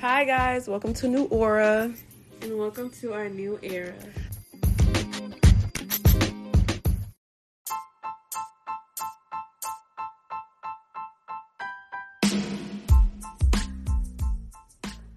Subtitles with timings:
[0.00, 1.90] Hi guys, welcome to New Aura.
[2.42, 3.94] And welcome to our new era.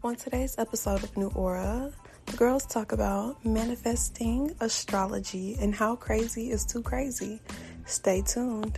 [0.02, 1.92] On today's episode of New Aura,
[2.28, 7.42] the girls talk about manifesting astrology and how crazy is too crazy.
[7.86, 8.78] Stay tuned.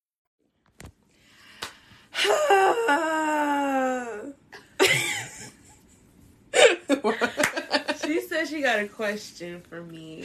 [8.03, 10.23] she said she got a question for me.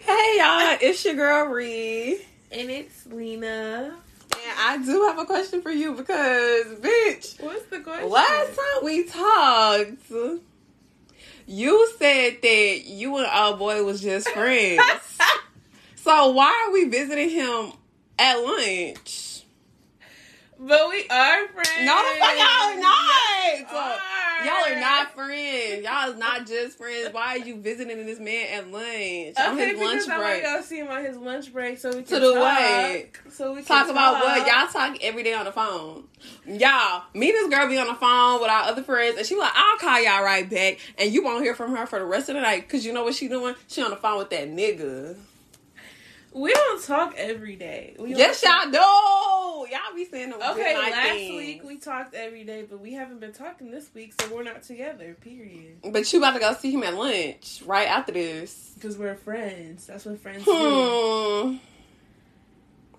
[0.00, 2.20] Hey y'all, it's your girl Ree.
[2.50, 3.94] And it's Lena.
[4.32, 8.08] And I do have a question for you because, bitch, What's the question?
[8.08, 10.10] last time we talked,
[11.46, 14.80] you said that you and our boy was just friends.
[15.96, 17.72] so why are we visiting him
[18.18, 19.37] at lunch?
[20.60, 21.70] But we are friends.
[21.84, 23.04] No, the fuck y'all are not.
[23.70, 24.44] Are.
[24.44, 25.84] Y'all are not friends.
[25.84, 27.12] Y'all is not just friends.
[27.12, 30.22] Why are you visiting this man at lunch Okay, on his lunch because I want
[30.28, 30.42] break?
[30.42, 32.42] to go see him on his lunch break so we can To the talk.
[32.58, 33.10] way.
[33.30, 34.46] So we can Talk about what?
[34.46, 36.04] Y'all talk every day on the phone.
[36.46, 39.36] Y'all, me and this girl be on the phone with our other friends, and she
[39.36, 42.28] like, I'll call y'all right back, and you won't hear from her for the rest
[42.28, 43.54] of the night because you know what she doing?
[43.68, 45.16] She on the phone with that nigga.
[46.32, 47.96] We don't talk every day.
[47.98, 48.78] We Yes, y'all do.
[48.78, 51.36] Y'all be saying Okay, last things.
[51.36, 54.62] week we talked every day, but we haven't been talking this week, so we're not
[54.62, 55.16] together.
[55.20, 55.78] Period.
[55.90, 58.72] But you about to go see him at lunch right after this.
[58.74, 59.86] Because we're friends.
[59.86, 60.52] That's what friends do.
[60.52, 61.56] Hmm.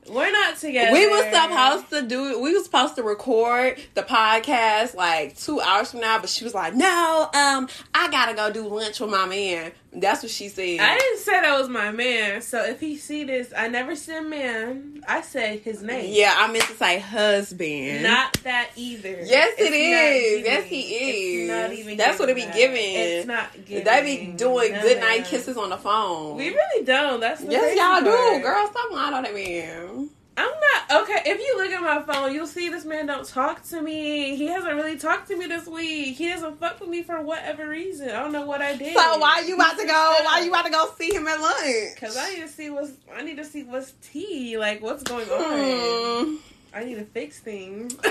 [0.07, 0.91] We're not together.
[0.91, 2.39] We was supposed to do.
[2.41, 6.55] We was supposed to record the podcast like two hours from now, but she was
[6.55, 7.69] like, "No, um,
[8.07, 10.79] I gotta go do lunch with my man." That's what she said.
[10.79, 12.41] I didn't say that was my man.
[12.43, 15.01] So if he see this, I never said man.
[15.07, 16.13] I said his name.
[16.13, 18.03] yeah, I meant to say husband.
[18.03, 19.21] Not that either.
[19.23, 21.49] Yes, it It's not Yes, he It's is.
[21.49, 22.53] not even That's what it be that.
[22.53, 22.77] giving.
[22.79, 23.83] It's not giving.
[23.83, 26.35] they be doing good night kisses on the phone.
[26.37, 27.19] We really don't.
[27.19, 28.43] That's yes, y'all do, part.
[28.43, 28.67] girl.
[28.67, 30.09] Stop lying on that man.
[30.39, 30.49] I'm
[30.89, 31.21] not okay.
[31.25, 34.37] If you look at my phone, you'll see this man don't talk to me.
[34.37, 36.15] He hasn't really talked to me this week.
[36.15, 38.09] He doesn't fuck with me for whatever reason.
[38.09, 38.95] I don't know what I did.
[38.95, 40.15] So why you about to go?
[40.23, 41.95] Why you about to go see him at lunch?
[41.95, 42.91] Because I need to see what's.
[43.13, 44.57] I need to see what's tea.
[44.57, 46.25] Like what's going on.
[46.27, 46.35] Hmm.
[46.73, 47.95] I need to fix things.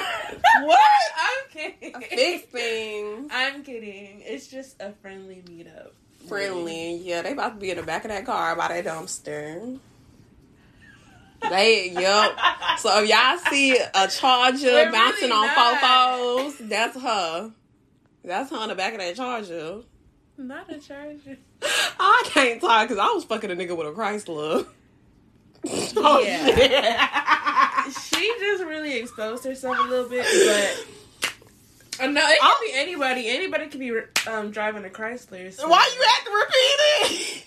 [0.63, 0.79] What?
[1.17, 2.01] I'm kidding.
[2.01, 3.31] Fix things.
[3.33, 4.23] I'm kidding.
[4.25, 5.91] It's just a friendly meetup.
[6.29, 6.97] friendly.
[6.97, 9.79] Yeah, they about to be in the back of that car by that dumpster.
[11.41, 12.39] They, yep.
[12.79, 15.81] So if y'all see a charger They're bouncing really on not.
[15.81, 17.53] fofos, that's her.
[18.25, 19.81] That's her in the back of that charger.
[20.37, 21.37] Not a charger.
[22.01, 24.67] I can't talk because I was fucking a nigga with a Chrysler.
[25.97, 26.47] oh, Yeah.
[26.47, 27.95] shit.
[28.19, 32.05] She just really exposed herself a little bit, but.
[32.05, 33.29] Uh, no, it can be anybody.
[33.29, 33.93] Anybody can be
[34.31, 35.53] um, driving a Chrysler.
[35.53, 36.79] so- Why you have to repeat
[37.41, 37.45] it?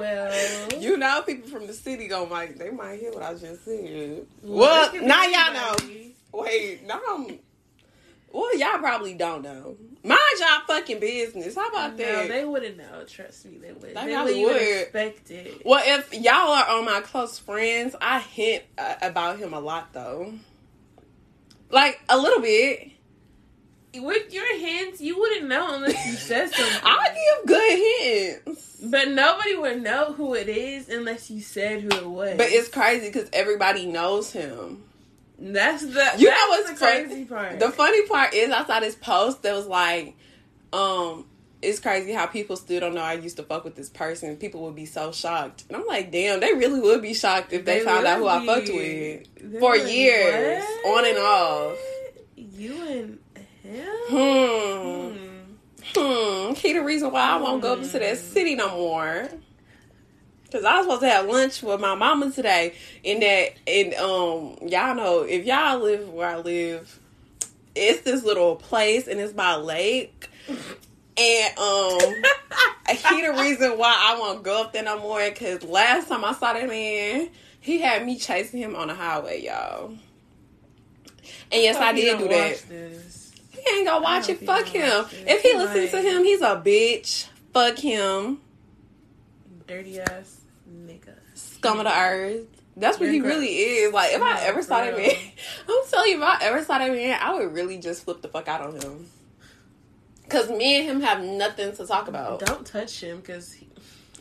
[0.00, 2.56] Well, You know, people from the city don't like.
[2.58, 4.26] They might hear what I just said.
[4.42, 5.76] well, Well, it can be now y'all know.
[6.32, 7.38] Wait, now I'm.
[8.32, 9.76] Well, y'all probably don't know.
[10.04, 11.56] Mind y'all fucking business.
[11.56, 12.28] How about No, that?
[12.28, 13.04] they wouldn't know.
[13.06, 13.82] Trust me, they would.
[13.82, 14.56] They They, probably would.
[14.56, 15.62] expect it.
[15.64, 19.92] well, if y'all are on my close friends, I hint uh, about him a lot
[19.92, 20.32] though.
[21.70, 22.92] Like a little bit.
[23.94, 26.80] With your hints, you wouldn't know unless you said something.
[26.84, 27.08] I
[27.38, 28.76] give good hints.
[28.84, 32.36] but nobody would know who it is unless you said who it was.
[32.36, 34.84] But it's crazy because everybody knows him.
[35.38, 37.58] that's the You that's know what's the fun- crazy part.
[37.58, 40.14] The funny part is I saw this post that was like,
[40.72, 41.26] um,
[41.60, 44.36] it's crazy how people still don't know I used to fuck with this person.
[44.36, 45.64] People would be so shocked.
[45.68, 48.30] And I'm like, damn, they really would be shocked if they, found out who would
[48.30, 49.52] I fucked with.
[49.52, 50.98] They For years, what?
[51.00, 51.78] on and off.
[52.36, 53.18] You and
[53.66, 53.76] Hmm.
[54.08, 55.16] Hmm.
[55.94, 56.52] Hmm.
[56.54, 59.28] Key the reason why I won't go up to that city no more.
[60.52, 62.74] Cause I was supposed to have lunch with my mama today,
[63.04, 66.98] and that, and um, y'all know if y'all live where I live,
[67.76, 72.00] it's this little place, and it's by a lake, and um,
[72.88, 75.20] he the reason why I won't go up there no more.
[75.30, 77.30] Cause last time I saw that man,
[77.60, 79.90] He had me chasing him on the highway, y'all.
[81.52, 82.64] And yes, I, he did don't that.
[82.68, 83.19] this.
[83.64, 84.40] He ain't gonna watch it.
[84.44, 85.04] Fuck him.
[85.26, 87.26] If he He listens to him, he's a bitch.
[87.52, 88.40] Fuck him.
[89.66, 91.14] Dirty ass nigga.
[91.34, 92.46] Scum of the earth.
[92.76, 93.34] That's what You're he gross.
[93.34, 93.92] really is.
[93.92, 95.10] Like, if I ever saw that man.
[95.68, 98.28] I'm telling you, if I ever saw that man, I would really just flip the
[98.28, 99.06] fuck out on him.
[100.28, 102.38] Cause me and him have nothing to talk about.
[102.38, 103.56] Don't touch him because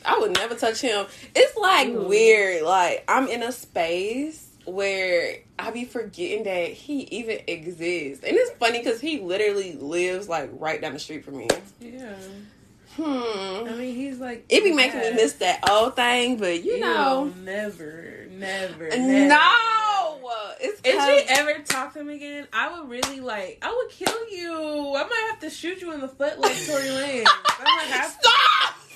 [0.04, 1.06] I would never touch him.
[1.36, 2.08] It's like Ooh.
[2.08, 2.64] weird.
[2.64, 8.52] Like I'm in a space where I be forgetting that he even exists, and it's
[8.58, 11.48] funny because he literally lives like right down the street from me.
[11.80, 12.16] yeah.
[12.96, 13.04] Hmm.
[13.68, 16.80] I mean, he's like It be making me miss that old thing, but you Ew,
[16.82, 19.28] know, never, never, never.
[19.28, 19.50] no.
[20.62, 23.60] It's If she ever talked to him again, I would really like.
[23.62, 24.94] I would kill you.
[24.96, 27.24] I might have to shoot you in the foot like Tory Lanez.
[27.28, 28.18] I might have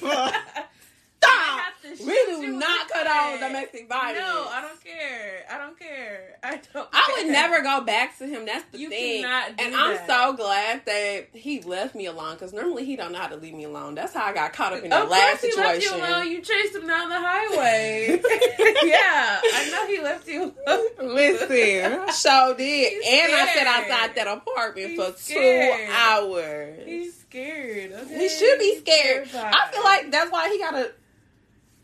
[0.03, 0.67] stop.
[1.23, 1.59] Stop.
[1.83, 4.17] We do not cut off domestic violence.
[4.19, 5.45] No, I don't care.
[5.49, 6.37] I don't care.
[6.41, 6.89] I don't.
[6.91, 8.45] I would never go back to him.
[8.45, 9.23] That's the You thing.
[9.25, 13.27] and I'm so glad that he left me alone because normally he don't know how
[13.27, 13.95] to leave me alone.
[13.95, 16.31] That's how I got caught up in the last course, he left you alone.
[16.31, 18.21] You chased him down the highway.
[18.83, 21.15] yeah, I know he left you alone.
[21.15, 25.87] Listen, so did, He's and I sat outside that apartment He's for scared.
[25.89, 26.79] two hours.
[26.85, 27.91] He's scared.
[27.91, 28.19] Okay?
[28.19, 29.27] he should be He's scared.
[29.33, 30.91] I feel like that's why he gotta.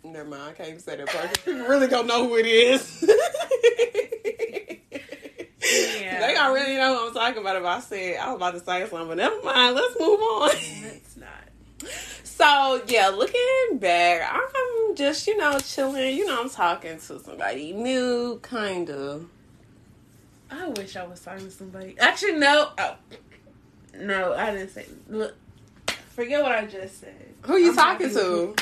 [0.03, 1.45] Never mind, I can't even say that part.
[1.45, 3.03] People really gonna know who it is.
[5.61, 6.19] Yeah.
[6.19, 8.87] They really know who I'm talking about if I said I was about to say
[8.87, 9.75] something, but never mind.
[9.75, 10.51] Let's move on.
[10.53, 11.29] It's not.
[12.23, 16.15] So yeah, looking back, I'm just you know chilling.
[16.17, 19.27] You know, I'm talking to somebody new, kind of.
[20.49, 21.95] I wish I was talking to somebody.
[21.99, 22.71] Actually, no.
[22.77, 22.95] Oh.
[23.95, 24.85] No, I didn't say.
[25.07, 25.35] Look,
[26.09, 27.33] forget what I just said.
[27.43, 28.55] Who you I'm talking to?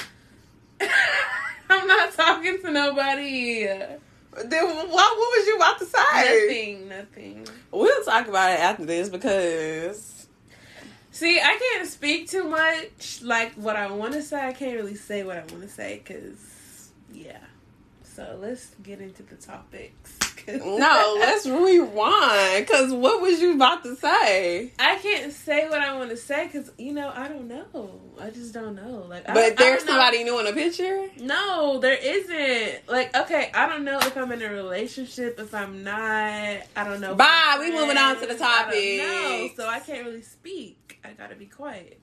[1.70, 3.66] I'm not talking to nobody.
[3.66, 4.90] Then what?
[4.90, 6.46] What was you about to say?
[6.46, 6.90] Nothing.
[6.90, 7.48] Nothing.
[7.72, 10.18] We'll talk about it after this because
[11.18, 13.24] See, I can't speak too much.
[13.24, 16.00] Like what I want to say, I can't really say what I want to say
[16.04, 17.40] because, yeah.
[18.04, 20.17] So let's get into the topics.
[20.48, 22.66] No, let's rewind.
[22.66, 24.72] Because what was you about to say?
[24.80, 28.02] I can't say what I want to say because you know I don't know.
[28.20, 29.06] I just don't know.
[29.08, 29.92] Like, But there's don't know.
[29.94, 31.08] somebody new in the picture.
[31.20, 32.90] No, there isn't.
[32.90, 35.94] Like, okay, I don't know if I'm in a relationship, if I'm not.
[35.94, 37.16] I don't know.
[37.16, 38.76] Bye, we moving on to the topic.
[38.76, 39.56] I don't know, topics.
[39.58, 41.00] so I can't really speak.
[41.04, 42.00] I gotta be quiet.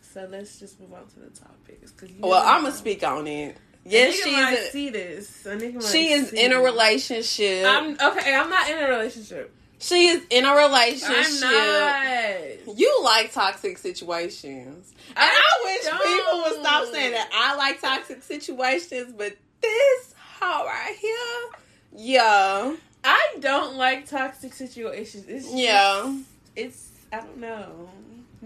[0.00, 1.90] So let's just move on to the topics.
[1.92, 3.56] Cause you Well, I'm gonna speak on it.
[3.88, 4.70] Yes, she might is.
[4.70, 5.46] see this.
[5.46, 7.64] A nigga might She is see in a relationship.
[7.66, 8.34] I'm okay.
[8.34, 9.54] I'm not in a relationship.
[9.78, 11.44] she is in a relationship.
[11.44, 12.76] I'm not.
[12.78, 14.92] You like toxic situations.
[15.10, 16.02] And I, wish don't.
[16.02, 21.60] people would stop saying that I like toxic situations, but this hoe right here,
[21.96, 22.74] yeah.
[23.04, 25.26] I don't like toxic situations.
[25.28, 26.18] It's just, Yeah.
[26.56, 27.88] It's I don't know.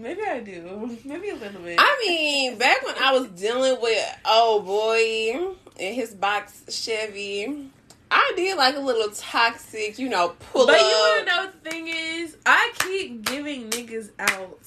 [0.01, 0.97] Maybe I do.
[1.05, 1.77] Maybe a little bit.
[1.79, 7.69] I mean, back when I was dealing with oh boy in his box Chevy,
[8.09, 10.81] I did like a little toxic, you know, pull But up.
[10.81, 12.37] But you wanna know what the thing is?
[12.45, 14.59] I keep giving niggas out.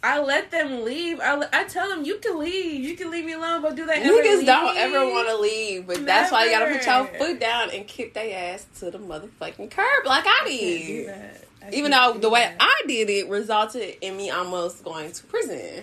[0.00, 1.18] I let them leave.
[1.20, 2.84] I, I tell them you can leave.
[2.84, 3.62] You can leave me alone.
[3.62, 6.72] But do they ever Niggas don't ever want to leave, but that's why you gotta
[6.72, 10.48] put your foot down and kick their ass to the motherfucking curb like I I
[10.48, 11.08] did.
[11.08, 11.47] that.
[11.64, 12.56] I Even though the way that.
[12.60, 15.82] I did it resulted in me almost going to prison.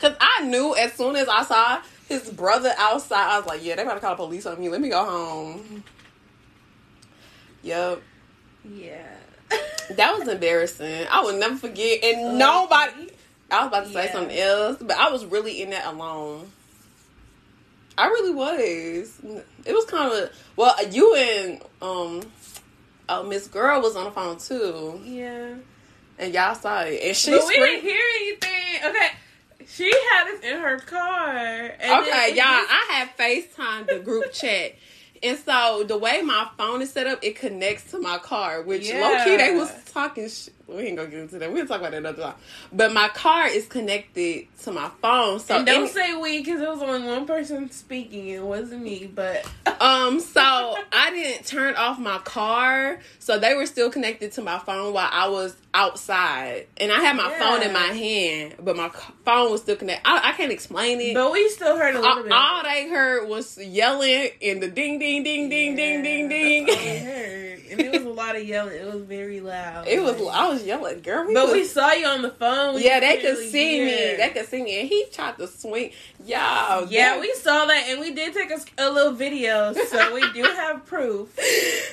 [0.00, 3.76] Cause I knew as soon as I saw his brother outside, I was like, "Yeah,
[3.76, 4.68] they about to call the police on me.
[4.68, 5.84] Let me go home."
[7.62, 8.02] Yep,
[8.74, 9.06] yeah.
[9.90, 11.06] that was embarrassing.
[11.10, 12.02] I will never forget.
[12.04, 13.10] And nobody.
[13.50, 14.12] I was about to say Yeah.
[14.12, 16.50] something else, but I was really in that alone.
[17.96, 19.12] I really was.
[19.64, 22.22] It was kind of well, you and um,
[23.08, 25.54] oh Miss Girl was on the phone too, Yeah.
[26.18, 28.90] and y'all saw it, and she but we didn't hear anything.
[28.90, 29.08] Okay.
[29.66, 31.66] She had us in her car.
[31.80, 34.74] Okay, y'all, I had FaceTime the group chat.
[35.22, 38.86] And so the way my phone is set up, it connects to my car, which
[38.86, 39.00] Yeah.
[39.00, 40.28] low key they was talking.
[40.28, 41.52] Sh- we ain't gonna get into that.
[41.52, 42.34] We'll talk about that another time.
[42.72, 46.60] But my car is connected to my phone, so and don't any- say we because
[46.60, 48.28] there was only one person speaking.
[48.28, 49.46] It wasn't me, but
[49.80, 54.58] Um, so I didn't turn off my car, so they were still connected to my
[54.58, 57.38] phone while I was outside, and I had my Yeah.
[57.38, 58.88] phone in my hand, but my
[59.26, 60.08] phone was still connected.
[60.08, 61.12] I, I can't explain it.
[61.14, 62.32] but we still heard a little all, bit.
[62.32, 66.28] all they heard was yelling and the ding ding ding ding ding ding
[66.66, 67.40] ding.
[67.76, 67.94] That's all we heard.
[67.94, 68.76] and it was a lot of yelling.
[68.76, 69.86] It was very loud.
[69.88, 70.14] It was.
[70.32, 71.26] I was yelling, girl.
[71.32, 72.74] but was- we saw you on the phone.
[72.76, 74.16] We yeah, they could see me.
[74.16, 75.90] They could see me, and he tried to swing.
[76.24, 80.14] Y'all, Yeah, that- we saw that, and we did take a, a little video, so
[80.14, 81.34] we do have proof.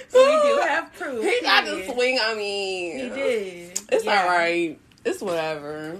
[0.09, 1.23] So we do have proof.
[1.23, 2.91] He tried to swing on me.
[3.01, 3.79] He did.
[3.91, 4.21] It's Yeah.
[4.23, 4.79] all right.
[5.03, 5.97] It's whatever.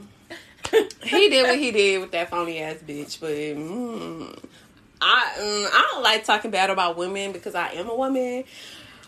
[1.04, 4.40] he did what he did with that phony ass bitch, but mm,
[5.02, 8.44] I mm, I don't like talking bad about women because I am a woman.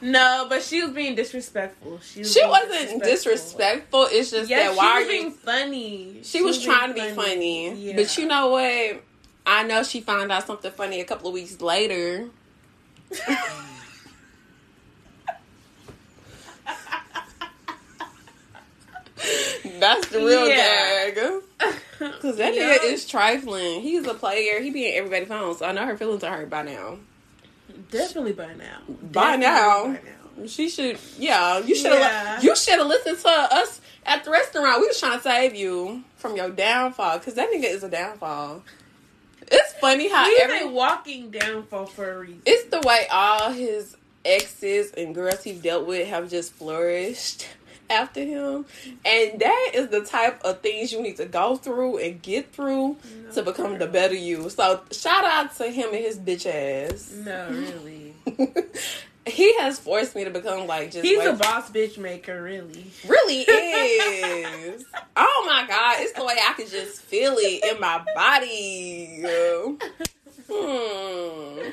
[0.04, 2.00] No, but she was being disrespectful.
[2.02, 4.08] She, was She wasn't disrespectful.
[4.12, 5.32] It's just Yeah, that she why was are being you?
[5.32, 6.20] funny.
[6.24, 7.96] She was trying to be funny, Yeah.
[7.96, 9.04] but you know what?
[9.46, 12.28] I know she found out something funny a couple of weeks later.
[19.80, 21.10] That's the real Yeah.
[21.12, 21.42] gag.
[22.22, 22.78] Cause that Yeah.
[22.78, 23.82] nigga is trifling.
[23.82, 24.60] He's a player.
[24.62, 26.98] He be in everybody's phone, so I know her feelings are hurt by now.
[27.92, 28.80] Definitely by now.
[28.88, 29.84] By Definitely now.
[29.86, 30.48] by now.
[30.48, 31.60] She should, yeah.
[31.60, 32.02] You should have.
[32.02, 32.42] Yeah.
[32.42, 34.82] You should have listened to us at the restaurant.
[34.82, 38.64] We was trying to save you from your downfall, cause that nigga is a downfall.
[39.52, 42.42] It's funny how He's every walking downfall for a reason.
[42.46, 47.46] it's the way all his exes and girls he dealt with have just flourished
[47.94, 48.66] after him.
[49.06, 52.98] And that is the type of things you need to go through and get through
[53.34, 54.50] to become the better you.
[54.50, 57.12] So shout out to him and his bitch ass.
[57.14, 58.14] no, really.
[59.26, 62.86] he has forced me to become like just He's way- a boss bitch maker, really.
[63.08, 64.84] really is.
[65.16, 69.24] oh my god, it's the way I can just feel it in my body.
[70.52, 71.70] Hmm.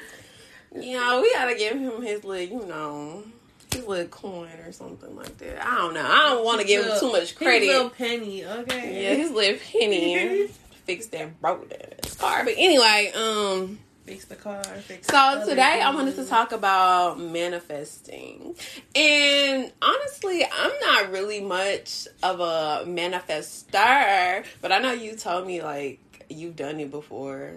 [0.72, 3.24] Yeah, we gotta give him his little, you know,
[3.72, 5.64] his little coin or something like that.
[5.66, 6.04] I don't know.
[6.06, 7.66] I don't want to give him too much His credit.
[7.68, 9.02] little penny, okay?
[9.02, 10.46] yeah, his little penny
[10.84, 12.44] fix that broke that car.
[12.44, 13.78] But anyway, um.
[14.06, 14.64] Fix the car.
[14.64, 18.56] Fix So other today I wanted to talk about manifesting.
[18.96, 25.62] And honestly, I'm not really much of a manifestar, but I know you told me
[25.62, 27.52] like you've done it before.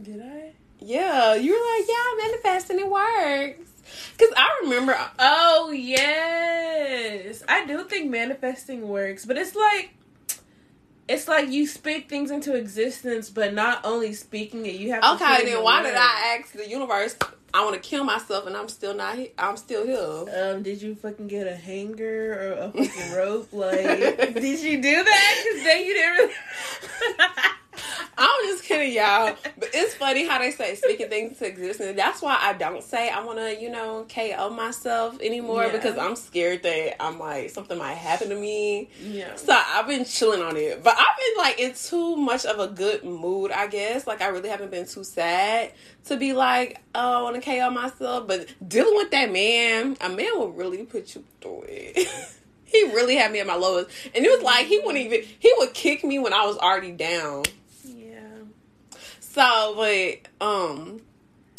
[0.00, 0.52] Did I?
[0.80, 3.70] Yeah, you were like, yeah, manifesting it works.
[4.18, 9.90] Cause I remember, Oh yes, I do think manifesting works, but it's like
[11.08, 15.12] it's like you speak things into existence, but not only speaking it, you have to.
[15.14, 15.94] okay, then the why did.
[15.94, 17.14] I ask the universe?
[17.54, 19.16] I want to kill myself, and I'm still not.
[19.16, 19.96] he- I'm still here.
[20.36, 23.48] Um, did you fucking get a hanger or a fucking rope?
[23.52, 23.76] Like,
[24.34, 25.42] did you do that?
[25.44, 26.34] Because then you didn't really.
[28.18, 29.36] I'm just kidding, y'all.
[29.58, 31.96] But it's funny how they say speaking things to existence.
[31.96, 35.72] That's why I don't say I want to, you know, KO myself anymore Yeah.
[35.72, 38.88] because I'm scared that I'm like something might happen to me.
[39.02, 39.34] yeah.
[39.36, 42.68] So I've been chilling on it, but I've been like in too much of a
[42.68, 44.06] good mood, I guess.
[44.06, 45.72] Like I really haven't been too sad
[46.06, 48.26] to be like, oh, I want to KO myself.
[48.26, 52.08] But dealing with that man, a man will really put you through it.
[52.64, 55.22] he really had me at my lowest, and it was like he wouldn't even.
[55.38, 57.44] He would kick me when I was already down.
[59.36, 61.02] So, but um,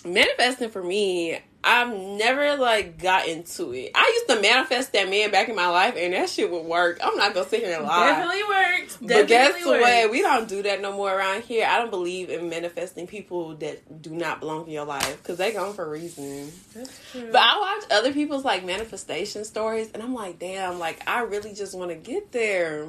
[0.04, 3.92] manifesting for me, I've never like got into it.
[3.94, 6.98] I used to manifest that man back in my life, and that shit would work.
[7.04, 8.10] I'm not gonna sit here and lie.
[8.10, 8.98] Definitely works.
[9.00, 9.82] But Definitely guess works.
[9.84, 10.12] what?
[10.12, 11.68] We don't do that no more around here.
[11.70, 15.54] I don't believe in manifesting people that do not belong in your life because they
[15.54, 16.52] gone for a reason.
[16.74, 17.30] That's true.
[17.32, 21.54] But I watch other people's like manifestation stories, and I'm like, damn, like I really
[21.54, 22.88] just want to get there.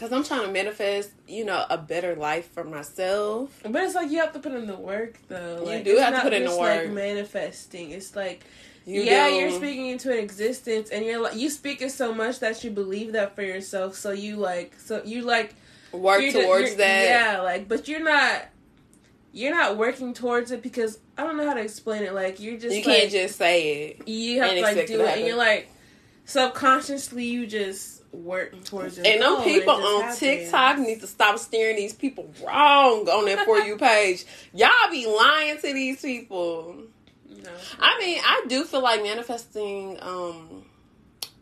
[0.00, 3.60] Cause I'm trying to manifest, you know, a better life for myself.
[3.62, 5.58] But it's like you have to put in the work, though.
[5.60, 6.84] You Like, do have to put in the work.
[6.86, 8.42] Like manifesting, it's like
[8.86, 9.34] You yeah, do.
[9.34, 12.70] you're speaking into an existence, and you're like you speak it so much that you
[12.70, 13.94] believe that for yourself.
[13.94, 15.54] So you like, so you like
[15.92, 17.04] work you're towards you're- that.
[17.04, 18.46] Yeah, like, but you're not.
[19.32, 22.14] You're not working towards it because I don't know how to explain it.
[22.14, 24.08] Like you're just you like, can't just say it.
[24.08, 25.68] you have to like it do it, and you're like
[26.24, 29.06] subconsciously you just work towards it.
[29.06, 30.18] And them people on happens.
[30.18, 34.24] TikTok need to stop steering these people wrong on that for you page.
[34.52, 36.76] Y'all be lying to these people.
[37.28, 37.50] No.
[37.78, 40.64] I mean, I do feel like manifesting um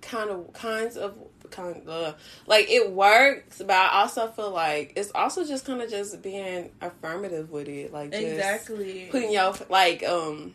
[0.03, 1.17] kind of kinds of
[1.51, 2.15] kind of
[2.47, 6.71] like it works, but I also feel like it's also just kind of just being
[6.81, 10.55] affirmative with it, like just exactly putting your like um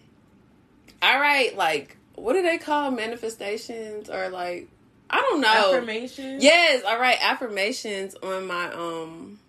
[1.02, 4.70] all right, like what do they call manifestations or like
[5.14, 5.76] I don't know.
[5.76, 6.42] affirmation.
[6.42, 9.40] Yes, all right, affirmations on my um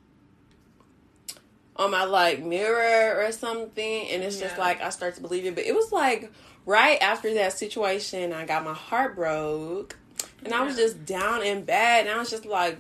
[1.77, 4.63] on my like mirror or something and it's just Yeah.
[4.63, 5.55] like I start to believe it.
[5.55, 6.31] But it was like
[6.67, 9.97] right after that situation I got my heart broke
[10.45, 12.79] and I was just down and bad and I was just like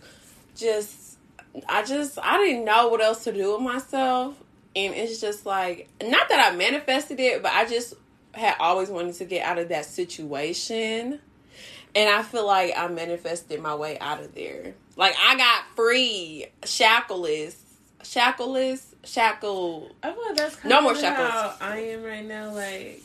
[0.56, 1.18] just
[1.68, 4.36] I just I didn't know what else to do with myself
[4.76, 7.94] and it's just like not that I manifested it, but I just
[8.32, 11.20] had always wanted to get out of that situation.
[11.94, 14.74] And I feel like I manifested my way out of there.
[14.96, 17.56] Like I got free, shackleless,
[18.02, 19.90] shackleless, shackle.
[20.02, 21.56] I feel like that's kind No of more how shackles.
[21.60, 22.52] I am right now.
[22.52, 23.02] Like,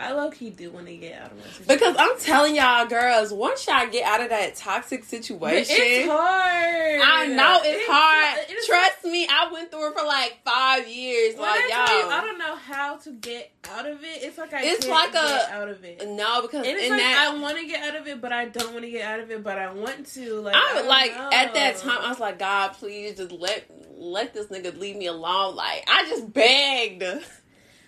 [0.00, 1.66] I low key do want to get out of my situation.
[1.68, 7.00] Because I'm telling y'all, girls, once y'all get out of that toxic situation, it's hard.
[7.04, 8.38] I know it's, hard.
[8.48, 11.34] it's- Trust me, I went through it for like five years.
[11.34, 14.22] When like y'all, I don't know how to get out of it.
[14.22, 16.08] It's like I It's can't like get a- out of it.
[16.08, 18.32] no, because And it's in like that, I want to get out of it, but
[18.32, 20.40] I don't want to get out of it, but I want to.
[20.40, 24.32] Like I don't like at that time, I was like, God, please just let let
[24.32, 25.56] this nigga leave me alone.
[25.56, 27.04] Like I just begged,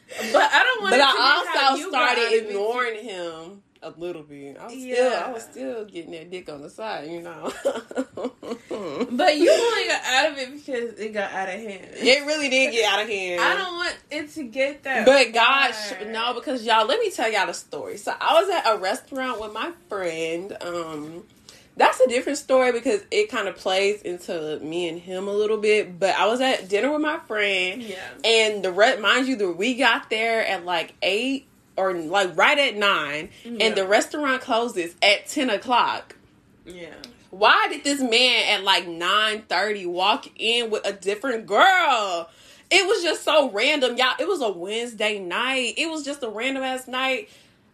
[0.09, 0.95] but but I don't want.
[0.95, 2.47] be I also started it.
[2.47, 4.57] ignoring him a little bit.
[4.59, 7.53] I was still, I was still getting that dick on the side, you know.
[9.11, 11.89] But you only got out of it because it got out of hand.
[11.93, 13.41] it really did get out of hand.
[13.41, 15.05] I don't want it to get that.
[15.07, 17.97] But gosh, no, because y'all, let me tell y'all the story.
[17.99, 20.57] So I was at a restaurant with my friend.
[20.61, 21.25] Um,
[21.77, 25.57] that's a different story because it kind of plays into me and him a little
[25.57, 25.99] bit.
[25.99, 27.97] But I was at dinner with my friend, Yeah.
[28.25, 32.59] and the re- mind you, the we got there at like eight or like right
[32.59, 33.67] at nine, Yeah.
[33.67, 36.17] and the restaurant closes at ten o'clock.
[36.67, 36.95] Yeah.
[37.31, 42.29] Why did this man at like nine thirty walk in with a different girl?
[42.71, 44.15] It was just so random, y'all.
[44.19, 45.75] It was a Wednesday night.
[45.77, 47.29] It was just a random ass night.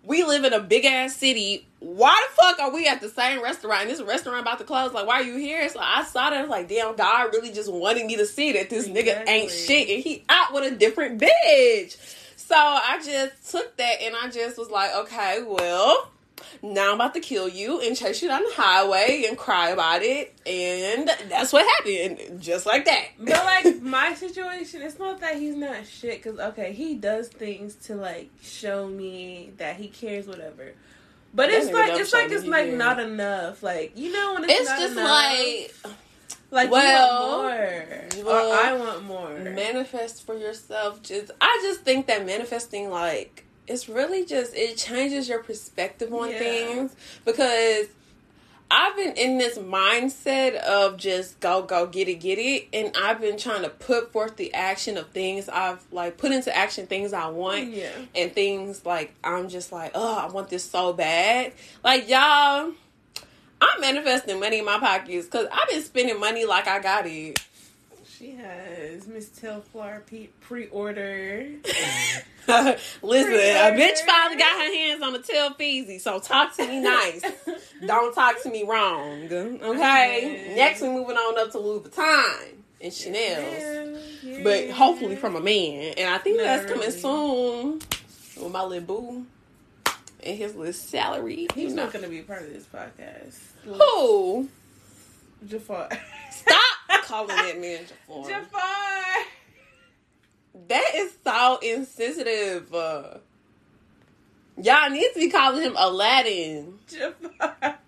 [0.08, 1.68] We live in a big ass city.
[1.80, 3.82] Why the fuck are we at the same restaurant?
[3.82, 4.94] And this restaurant about to close.
[4.94, 5.68] Like, why are you here?
[5.68, 6.38] So I saw that.
[6.38, 9.50] I was like, damn, God really just wanted me to see that this nigga ain't
[9.50, 11.98] shit and he out with a different bitch.
[12.36, 16.10] So I just took that and I just was like, okay, well,
[16.62, 20.02] now I'm about to kill you and chase you down the highway and cry about
[20.02, 20.34] it.
[20.46, 22.40] And that's what happened.
[22.40, 23.04] Just like that.
[23.18, 26.22] But like my situation, it's not that he's not shit.
[26.22, 30.72] Cause okay, he does things to like show me that he cares, whatever.
[31.34, 33.62] But it's like don't it's like it's like not enough.
[33.62, 35.74] Like you know when it's, it's just enough, like
[36.50, 37.42] like well,
[38.16, 39.38] you want more, well, or I want more.
[39.38, 41.02] manifest for yourself.
[41.02, 46.30] Just I just think that manifesting like it's really just it changes your perspective on
[46.30, 46.38] Yeah.
[46.38, 47.86] things because
[48.70, 53.18] I've been in this mindset of just go go get it get it and I've
[53.20, 57.12] been trying to put forth the action of things I've like put into action things
[57.14, 57.90] I want Yeah.
[58.14, 61.52] and things like I'm just like oh I want this so bad
[61.82, 62.72] like y'all
[63.60, 67.40] I'm manifesting money in my pockets because I've been spending money like I got it.
[68.18, 70.02] She has Miss Telfar
[70.40, 71.46] pre-order.
[71.62, 71.72] Listen,
[72.48, 73.94] a bitch Pre-order.
[74.06, 77.22] finally got her hands on the tail feezy, so talk to me nice.
[77.86, 79.24] Don't talk to me wrong.
[79.26, 79.58] Okay?
[79.62, 80.52] Okay.
[80.56, 82.48] Next, we moving on up to Louis Vuitton
[82.80, 84.02] and Chanel's.
[84.24, 85.94] Yeah, But hopefully from a man.
[85.96, 86.98] And I think Not that's coming really.
[86.98, 87.72] soon
[88.42, 89.26] with my little boo
[90.24, 91.46] and his little salary.
[91.54, 91.84] he's you know.
[91.84, 93.38] not going to be a part of this podcast.
[93.64, 94.48] Who?
[95.46, 95.88] Jafar.
[96.32, 98.28] Stop calling that man Jafar.
[98.28, 99.24] Jafar.
[100.68, 102.74] That is so insensitive.
[102.74, 103.18] Uh,
[104.56, 106.78] y'all need to be calling him Aladdin.
[106.88, 107.78] Jafar.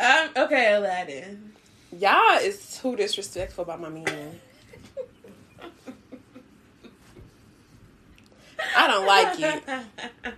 [0.00, 1.52] um, okay, Aladdin.
[1.98, 4.40] Y'all is too disrespectful about my man.
[8.76, 9.62] I don't like it.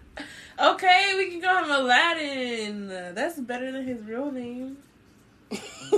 [0.61, 2.89] okay, we can call him Aladdin.
[2.89, 4.79] That's better than his real name.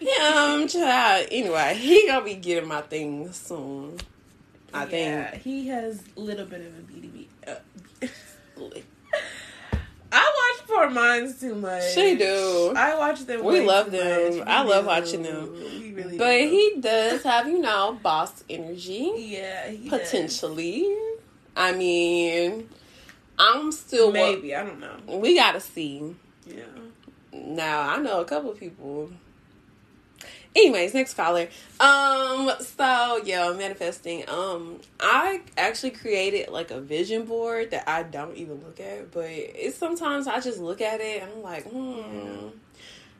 [0.00, 1.26] Him, child.
[1.30, 3.98] Anyway, he gonna be getting my things soon.
[4.72, 5.34] I think.
[5.42, 7.26] he has a little bit of a BDB.
[7.46, 8.06] Uh.
[10.10, 11.92] I watch Poor Minds too much.
[11.94, 12.72] She do.
[12.76, 13.44] I watch them.
[13.44, 14.42] We love them.
[14.46, 14.88] I love do.
[14.88, 15.52] watching them.
[15.80, 16.48] We really But do.
[16.48, 19.12] he does have, you know, boss energy.
[19.16, 20.00] yeah, he does.
[20.00, 20.94] Potentially.
[21.54, 22.68] I mean,
[23.38, 24.96] I'm still wa- maybe I don't know.
[25.18, 26.14] we gotta see.
[27.48, 29.10] Now I know a couple people.
[30.54, 31.48] Anyways, next caller.
[31.78, 34.28] Um, so yeah, manifesting.
[34.28, 39.26] Um, I actually created like a vision board that I don't even look at, but
[39.28, 42.48] it's sometimes I just look at it and I'm like, hmm,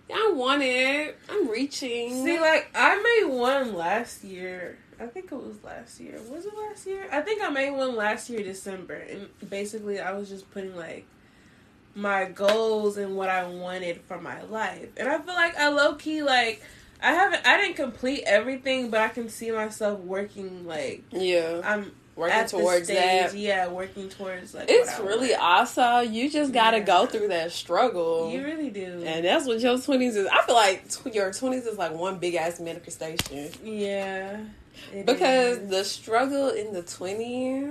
[0.08, 0.16] Yeah.
[0.16, 1.16] I want it.
[1.28, 2.24] I'm reaching.
[2.24, 4.78] See, like I made one last year.
[5.00, 6.18] I think it was last year.
[6.28, 7.06] Was it last year?
[7.12, 11.06] I think I made one last year, December, and basically I was just putting like
[11.98, 14.88] my goals and what I wanted for my life.
[14.96, 16.62] And I feel like I low key like
[17.02, 21.60] I haven't I didn't complete everything, but I can see myself working like yeah.
[21.64, 23.34] I'm working towards stage, that.
[23.36, 24.66] Yeah, working towards like.
[24.68, 25.42] It's really want.
[25.42, 26.12] awesome.
[26.12, 26.84] You just gotta Yeah.
[26.84, 28.30] go through that struggle.
[28.32, 29.02] You really do.
[29.04, 30.28] and that's what your twenties is.
[30.28, 34.40] I feel like tw- your twenties is like one big ass manifestation yeah.
[35.04, 35.68] because is.
[35.68, 37.68] the struggle in the twenties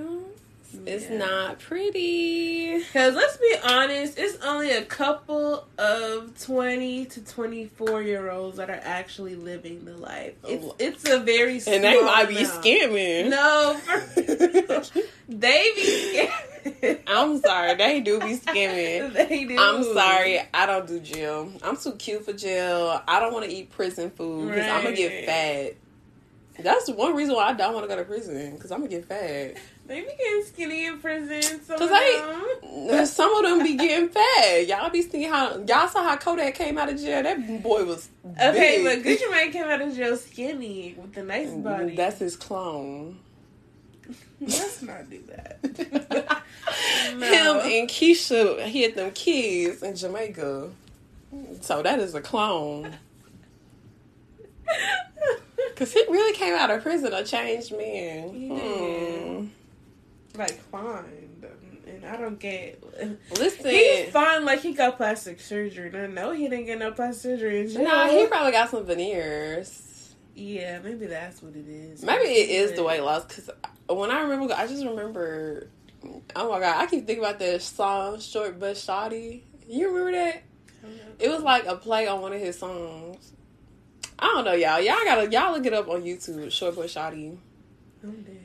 [0.86, 1.17] is Yeah.
[1.17, 2.77] not pretty.
[2.77, 8.69] Because let's be honest, it's only a couple of 20 to 24 year olds that
[8.69, 10.34] are actually living the life.
[10.47, 10.75] It's, oh.
[10.80, 12.63] it's a very small And they might be amount.
[12.63, 13.30] scamming.
[13.30, 13.80] No,
[15.30, 16.27] they be
[16.71, 16.99] scamming.
[17.08, 19.13] I'm sorry, they do be scamming.
[19.30, 19.58] they do.
[19.58, 21.49] I'm sorry, I don't do jail.
[21.63, 23.01] I'm too cute for jail.
[23.08, 25.75] I don't want to eat prison food because I'm gonna get fat.
[26.60, 29.06] That's one reason why I don't want to go to prison because I'm gonna get
[29.06, 29.56] fat.
[29.88, 31.63] They be getting skinny in prison.
[31.63, 33.06] Some Cause of I, them.
[33.06, 34.67] some of them be getting fat.
[34.67, 37.23] Y'all be seeing how y'all saw how Kodak came out of jail.
[37.23, 39.19] That boy was Okay, but big.
[39.19, 41.95] Gucci Mane came out of jail skinny with a nice body.
[41.95, 43.19] That's his clone.
[44.41, 45.60] Let's not do that.
[47.12, 50.69] Him and Keyshia hit them kids in Jamaica.
[51.62, 52.93] So that is a clone.
[55.76, 58.30] Cause he really came out of prison a changed man.
[58.30, 59.47] Hmm.
[60.38, 61.43] Like fine,
[61.88, 62.84] and I don't get.
[63.38, 65.89] Listen, He's fine, like he got plastic surgery.
[65.91, 67.67] No, no, he didn't get no plastic surgery.
[67.67, 67.84] jail.
[67.84, 70.15] nah, he probably got some veneers.
[70.36, 72.04] yeah, maybe that's what it is.
[72.04, 73.26] Maybe it is the weight loss.
[73.26, 73.50] Cause
[73.89, 75.69] when I remember, I just remember.
[76.36, 80.43] Oh my god, I keep thinking about that song "Short But Shawty." You remember that?
[80.84, 81.10] Uh-huh.
[81.19, 83.34] It was like a play on one of his songs.
[84.19, 84.80] I don't know, y'all.
[84.80, 86.52] Y'all gotta y'all look it up on YouTube.
[86.52, 87.38] Short But Shawty.
[88.04, 88.37] I'm dead.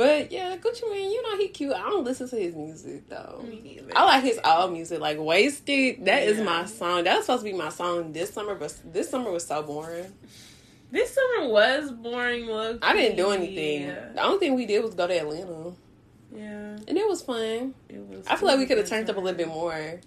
[0.00, 1.74] But yeah, Gucci Mane, you know he cute.
[1.74, 3.44] I don't listen to his music though.
[3.94, 6.06] I like his old music, like Wasted.
[6.06, 6.44] That is Yeah.
[6.44, 7.04] my song.
[7.04, 10.10] That was supposed to be my song this summer, but this summer was so boring.
[10.90, 12.46] This summer was boring.
[12.46, 13.82] Look, I didn't do anything.
[13.88, 15.72] Yeah, The only thing we did was go to Atlanta,
[16.34, 17.74] yeah and it was fun.
[17.90, 18.26] it was.
[18.26, 20.00] I feel like we could have turned up a little bit more,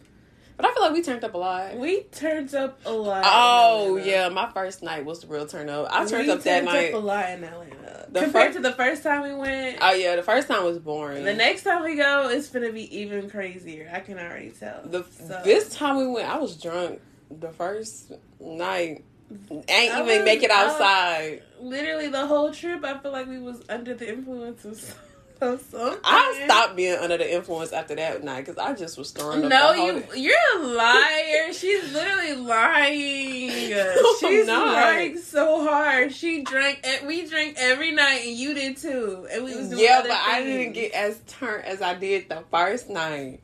[0.57, 1.75] but I feel like we turned up a lot.
[1.77, 3.23] We turned up a lot.
[3.25, 5.87] Oh yeah, my first night was the real turn up.
[5.91, 6.93] I turned we up that turned night.
[6.93, 9.77] Up a lot in Atlanta The compared fir- to the first time we went.
[9.81, 11.23] Oh yeah, the first time was boring.
[11.25, 13.89] the next time we go, it's gonna be even crazier.
[13.93, 14.81] I can already tell.
[14.85, 17.01] The So- this time we went, I was drunk.
[17.31, 19.03] The first night,
[19.49, 21.41] ain't I even was- make it I outside.
[21.59, 24.99] Literally the whole trip, I feel like we was under the influence of,
[25.71, 25.99] something.
[26.03, 29.49] I stopped being under the influence after that night because I just was throwing up.
[29.49, 31.53] No, you you're a liar.
[31.53, 33.73] She's literally lying.
[33.73, 34.73] I'm She's not.
[34.73, 36.13] lying so hard.
[36.13, 36.85] She drank.
[37.05, 39.27] We drank every night, and you did too.
[39.31, 42.43] And we was doing Yeah, but I didn't get as turned as I did the
[42.51, 43.41] first night.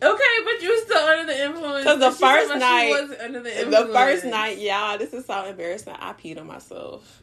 [0.00, 1.84] Okay, but you were still under the influence.
[1.84, 3.76] 'Cause the first she night- the influence.
[3.88, 5.94] The first night, y'all, this is so embarrassing.
[5.98, 7.22] I peed on myself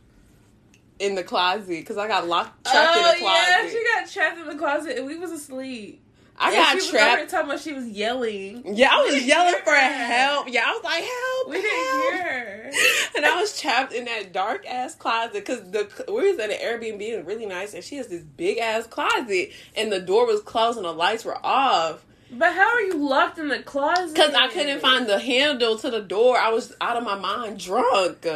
[0.99, 3.47] in the closet because I got locked trapped oh in the oh, closet.
[3.49, 6.01] yeah, she got trapped in the closet, and we was asleep.
[6.37, 7.17] I And got she was trapped.
[7.19, 8.75] here talking about she was yelling.
[8.75, 10.47] Yeah, I was yelling for help.
[10.49, 11.49] Yeah, I was like, help.
[11.49, 12.71] We didn't hear her.
[13.15, 16.57] And I was trapped in that dark ass closet because the we was at an
[16.57, 20.41] Airbnb and really nice, and she has this big ass closet, and the door was
[20.41, 24.13] closed and the lights were off But how are you locked in the closet?
[24.13, 26.37] because I couldn't find the handle to the door.
[26.37, 28.25] I was out of my mind, drunk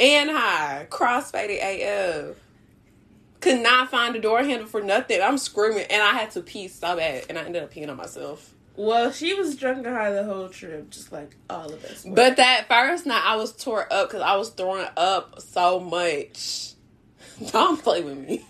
[0.00, 2.36] and high, crossfaded AF.
[3.40, 5.20] Could not find the door handle for nothing.
[5.22, 7.96] I'm screaming, and I had to pee so bad, and I ended up peeing on
[7.96, 8.54] myself.
[8.76, 12.04] Well, she was drunk and high the whole trip, just like all of us.
[12.04, 12.14] were.
[12.14, 16.72] But that first night, I was tore up because I was throwing up so much.
[17.52, 18.44] Don't play with me.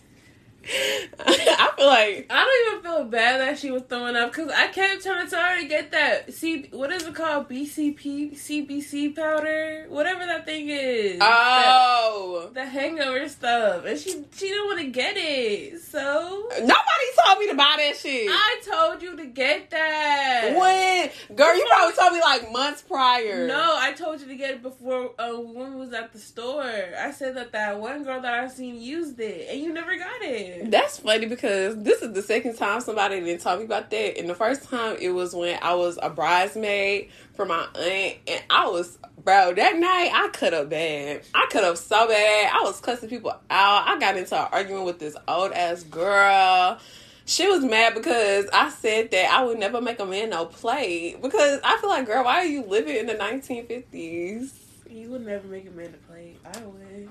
[1.19, 4.69] I feel like I don't even feel bad that she was throwing up because I
[4.69, 6.69] kept trying to tell her to get that C.
[6.73, 7.49] What is it called?
[7.49, 11.19] BCP, CBC powder, whatever that thing is.
[11.23, 15.81] oh, the, the hangover stuff, and she she didn't want to get it.
[15.81, 18.29] So nobody told me to buy that shit.
[18.31, 20.55] I told you to get that.
[20.59, 23.47] when girl, you probably told me like months prior.
[23.47, 26.63] No, I told you to get it before uh, when we was at the store.
[26.63, 30.21] I said that that one girl that I seen used it, and you never got
[30.23, 30.60] it.
[30.65, 34.19] That's funny because this is the second time somebody didn't me about that.
[34.19, 38.43] And the first time it was when I was a bridesmaid for my aunt, and
[38.51, 41.23] I was, bro, that night I cut up bad.
[41.35, 42.53] I cut up so bad.
[42.53, 43.89] I was cussing people out.
[43.89, 46.79] I got into an argument with this old ass girl.
[47.25, 51.23] She was mad because I said that I would never make a man no plate.
[51.23, 54.51] Because I feel like, girl, why are you living in the 1950s?
[54.91, 56.37] You would never make a man to play.
[56.45, 57.09] I would.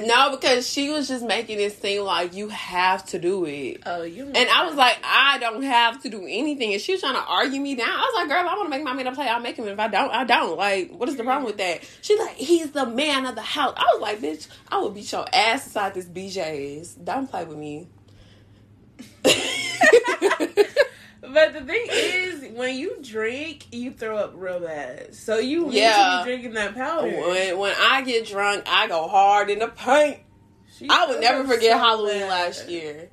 [0.00, 3.82] No, because she was just making it seem like you have to do it.
[3.84, 4.24] Oh, you.
[4.24, 6.72] And I was like, I don't have to do anything.
[6.72, 7.90] And she was trying to argue me down.
[7.90, 9.56] I was like, girl, if I want to make my man a play, I'll make
[9.56, 9.68] him.
[9.68, 10.56] If I don't, I don't.
[10.56, 11.82] Like, what is the problem with that?
[12.00, 13.74] She's like, he's the man of the house.
[13.76, 16.94] I was like, bitch, I will beat your ass inside this BJ's.
[16.94, 17.88] Don't play with me.
[21.32, 25.14] But the thing is, when you drink, you throw up real bad.
[25.14, 26.18] So you need Yeah.
[26.20, 27.08] to be drinking that powder.
[27.08, 30.18] when, when I get drunk, I go hard in the paint.
[30.78, 32.28] She I would never forget so Halloween bad.
[32.28, 33.08] last year.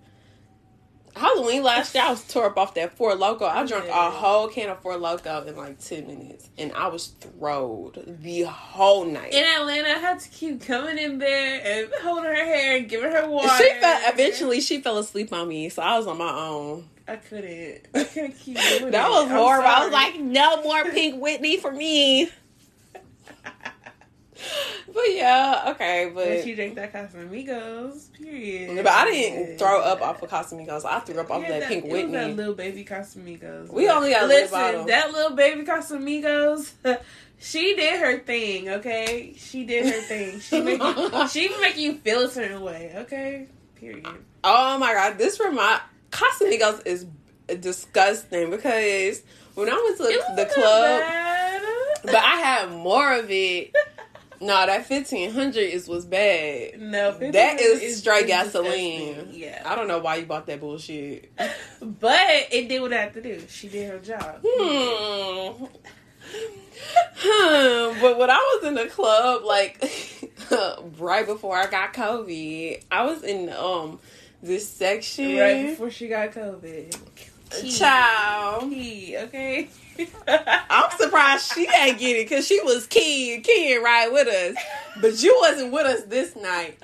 [1.15, 3.45] Halloween last year, I was tore up off that Four Loco.
[3.45, 7.07] I drank a whole can of Four Loco in like ten minutes, and I was
[7.07, 9.33] throwed the whole night.
[9.33, 13.11] In Atlanta, I had to keep coming in there and holding her hair and giving
[13.11, 13.49] her water.
[13.57, 14.61] She fell eventually.
[14.61, 16.87] She fell asleep on me, so I was on my own.
[17.09, 17.87] I couldn't.
[17.93, 19.09] I couldn't keep doing That it.
[19.11, 19.67] was horrible.
[19.67, 22.29] I was like, no more Pink Whitney for me.
[24.91, 28.75] But yeah, okay, But but she drank that Casamigos, period.
[28.77, 30.83] but I didn't throw up off of Casamigos.
[30.83, 33.71] I threw up off Yeah, that, Pink it was that little baby Casamigos.
[33.71, 34.87] We only got listen.
[34.87, 36.71] That little baby Casamigos.
[37.41, 39.33] She did her thing, okay.
[39.37, 40.41] She did her thing.
[40.41, 43.47] She make you, she make you feel a certain way, okay.
[43.75, 44.05] Period.
[44.43, 47.05] Oh my god, this remind Casamigos is
[47.59, 49.21] disgusting because
[49.55, 51.01] when I went to It the, the club,
[52.05, 53.73] but I had more of it.
[54.41, 56.79] No, that fifteen hundred is was bad.
[56.79, 59.07] No, That is, 50 straight gasoline.
[59.15, 59.37] disgusting.
[59.37, 61.29] Yeah, I don't know why you bought that bullshit.
[61.81, 63.41] but it did what it had to do.
[63.49, 64.39] She did her job.
[64.41, 65.65] Hmm.
[67.17, 68.01] Hmm.
[68.01, 69.83] But when I was in the club, like
[70.97, 73.99] right before I got COVID, I was in um
[74.41, 75.37] this section.
[75.37, 76.97] Right before she got COVID.
[77.49, 77.71] Key.
[77.71, 78.69] Child.
[78.69, 79.69] Key, okay.
[80.27, 84.55] I'm surprised she ain't get it because she was keying, keying right with us.
[85.01, 86.77] But you wasn't with us this night.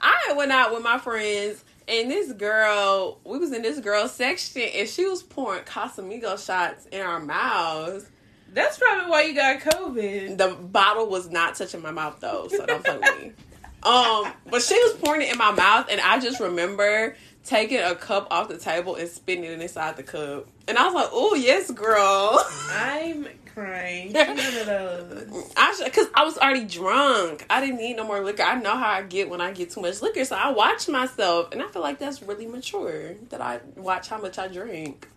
[0.00, 4.62] I went out with my friends and this girl, we was in this girl section
[4.62, 8.06] and she was pouring Casamigo shots in our mouths.
[8.52, 10.36] That's probably why you got COVID.
[10.36, 13.32] The bottle was not touching my mouth though, so don't with me.
[13.82, 17.94] Um, but she was pouring it in my mouth, and I just remember taking a
[17.94, 20.48] cup off the table and spitting it inside the cup.
[20.68, 24.12] And I was like, "Oh yes, girl." I'm crying.
[24.12, 25.52] One of those.
[25.56, 27.44] I because I was already drunk.
[27.50, 28.42] I didn't need no more liquor.
[28.42, 31.52] I know how I get when I get too much liquor, so I watch myself,
[31.52, 35.08] and I feel like that's really mature that I watch how much I drink.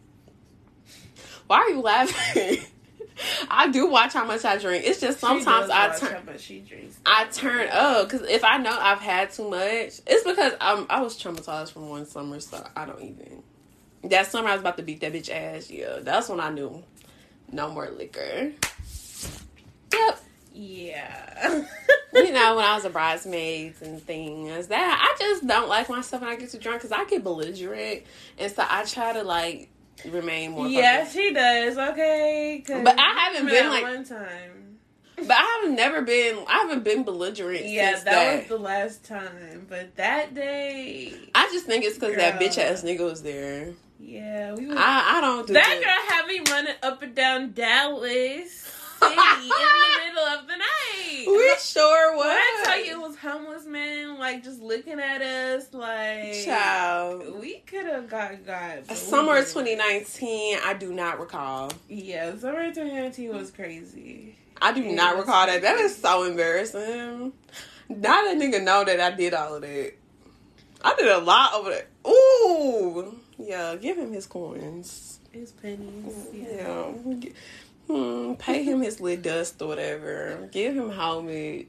[1.48, 2.60] Why are you laughing?
[3.50, 4.84] I do watch how much I drink.
[4.86, 6.14] It's just sometimes I turn.
[6.14, 6.98] how much she drinks.
[7.06, 11.02] I turn up because if I know I've had too much, it's because I'm I
[11.02, 13.44] was traumatized from one summer, so I don't even.
[14.10, 15.70] That summer I was about to beat that bitch ass.
[15.70, 16.84] Yeah, that's when I knew
[17.52, 18.52] no more liquor.
[19.94, 20.20] Yep,
[20.54, 21.64] Yeah.
[22.14, 26.22] you know when I was a bridesmaids and things that I just don't like myself
[26.22, 28.04] when I get too drunk because I get belligerent,
[28.38, 29.70] and so I try to like
[30.06, 30.68] remain more.
[30.68, 31.16] yeah, focused.
[31.16, 31.78] she does.
[31.78, 34.78] Okay, But I haven't been, like- one time.
[35.18, 36.38] but I have never been.
[36.48, 37.66] I haven't been belligerent.
[37.66, 39.66] Yeah, since that, that was the last time.
[39.70, 43.74] But that day, I just think it's because that bitch ass nigga was there.
[44.00, 44.78] yeah, we was.
[44.78, 45.84] I, I don't do that that.
[45.84, 51.26] girl had me running up and down Dallas City in the middle of the night.
[51.28, 52.26] We sure was.
[52.26, 57.40] When I tell you it was homeless men, like just looking at us, like Child.
[57.40, 59.48] we could have got got Summer didn't.
[59.54, 61.72] 2019, I do not recall.
[61.90, 64.36] Yeah, summer 2019 was crazy.
[64.62, 65.62] I do Yeah, not recall that.
[65.62, 65.86] That crazy.
[65.94, 67.34] is so embarrassing.
[67.90, 69.94] Now that nigga know that I did all of that.
[70.84, 71.88] I did a lot over that.
[72.08, 73.20] Ooh.
[73.38, 75.20] Yeah, give him his coins.
[75.32, 76.28] His pennies.
[76.32, 76.92] Yeah.
[77.06, 77.30] Yeah.
[77.88, 80.50] Hmm, pay him his little dust or whatever.
[80.52, 81.68] Give him homage.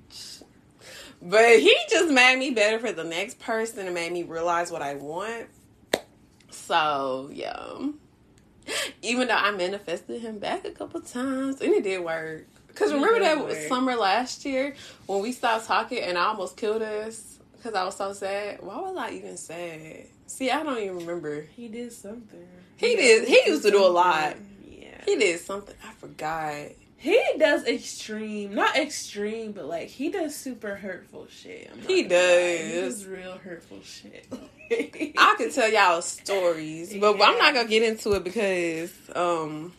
[1.21, 4.83] But he just made me better for the next person and made me realize what
[4.83, 5.47] I want.
[6.51, 7.89] So, yeah.
[9.03, 12.47] Even though I manifested him back a couple times and it did work.
[12.69, 13.57] Because remember that work.
[13.69, 14.75] summer last year
[15.07, 18.61] when we stopped talking and I almost killed us because I was so sad?
[18.61, 20.07] Why was I even sad?
[20.27, 21.43] See, I don't even remember.
[21.55, 22.47] He did something.
[22.77, 24.37] He did- he used to do a lot.
[25.07, 25.15] Yeah.
[25.15, 25.75] He did something.
[25.85, 26.55] I forgot.
[26.99, 31.71] He does extreme, not extreme, but like he does super hurtful shit.
[31.75, 31.87] He lie.
[31.87, 32.95] He does.
[32.95, 34.27] does real hurtful shit.
[35.19, 39.73] I could tell y'all stories, but I'm not gonna get into it because um,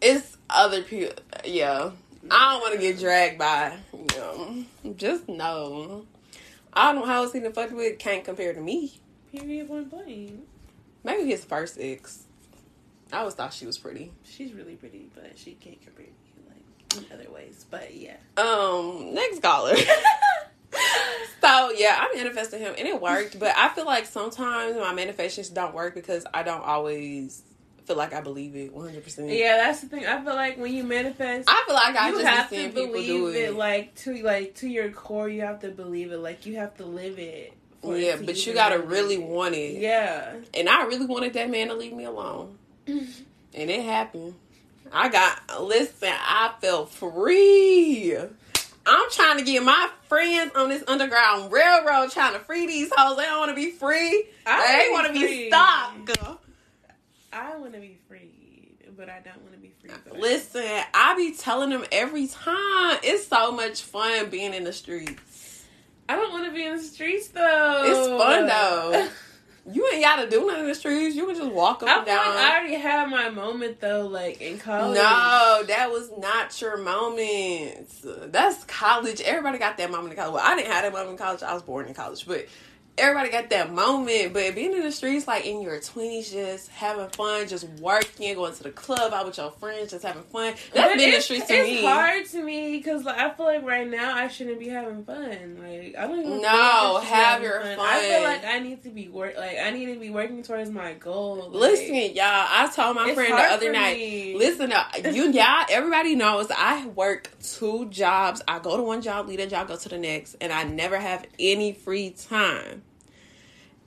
[0.00, 1.14] it's other people.
[1.44, 1.90] Yeah,
[2.30, 3.76] I don't want to get dragged by.
[3.92, 4.64] You know,
[4.96, 6.06] just know.
[6.72, 9.00] I don't know how he done fucked with can't compare to me.
[9.32, 10.46] Period one point.
[11.02, 12.24] Maybe his first ex.
[13.12, 14.12] I always thought she was pretty.
[14.24, 17.64] She's really pretty, but she can't compare to you like in other ways.
[17.70, 18.16] But yeah.
[18.36, 19.74] Um, next caller.
[21.40, 25.48] So yeah, I manifested him and it worked, but I feel like sometimes my manifestations
[25.48, 27.42] don't work because I don't always
[27.86, 29.38] feel like I believe it 100%.
[29.38, 30.04] Yeah, that's the thing.
[30.04, 32.86] I feel like when you manifest, I feel like I you just have to people
[32.88, 33.36] believe do it.
[33.36, 33.54] it.
[33.54, 35.28] like to like to your core.
[35.28, 36.18] You have to believe it.
[36.18, 37.54] Like you have to live it.
[37.82, 39.80] yeah, but you gotta really want it.
[39.80, 40.34] Yeah.
[40.54, 42.58] And I really wanted that man to leave me alone.
[42.88, 44.34] And it happened.
[44.90, 48.16] I got, listen, I felt free.
[48.86, 53.18] I'm trying to get my friends on this underground railroad trying to free these hoes.
[53.18, 54.24] They don't want to be free.
[54.46, 56.18] I they be to be stopped.
[57.30, 59.90] I want to be free, but I don't want to be free.
[60.06, 62.98] but I- Listen, I be telling them every time.
[63.02, 65.64] It's so much fun being in the streets.
[66.08, 67.82] I don't want to be in the streets though.
[67.84, 69.08] It's fun though.
[69.70, 71.14] You ain't gotta do nothing in the streets.
[71.14, 72.18] You can just walk up I and down.
[72.26, 74.96] I already had my moment though, like in college.
[74.96, 77.88] No, that was not your moment.
[78.32, 79.20] That's college.
[79.20, 80.34] Everybody got that moment in college.
[80.34, 81.42] Well, I didn't have that moment in college.
[81.42, 82.46] I was born in college, but
[82.98, 84.32] everybody got that moment.
[84.32, 88.54] But being in the streets, like in your twenties, just having fun, just working, going
[88.54, 90.54] to the club out with your friends, just having fun.
[90.74, 91.82] That's But being in the it's, streets to it's me.
[91.84, 95.58] hard to me because like, I feel like right now I shouldn't be having fun.
[95.60, 96.32] Like I don't even.
[96.32, 99.08] feel No, like I should be have your I feel like I need to be
[99.08, 99.36] work.
[99.36, 101.36] Like I need to be working towards my goal.
[101.50, 102.24] Like, Listen, y'all.
[102.24, 103.96] I told my friend the other night.
[103.98, 104.36] me.
[104.36, 105.64] Listen, uh, you, y'all.
[105.70, 108.42] Everybody knows I work two jobs.
[108.48, 110.98] I go to one job, leave that job, go to the next, and I never
[110.98, 112.82] have any free time.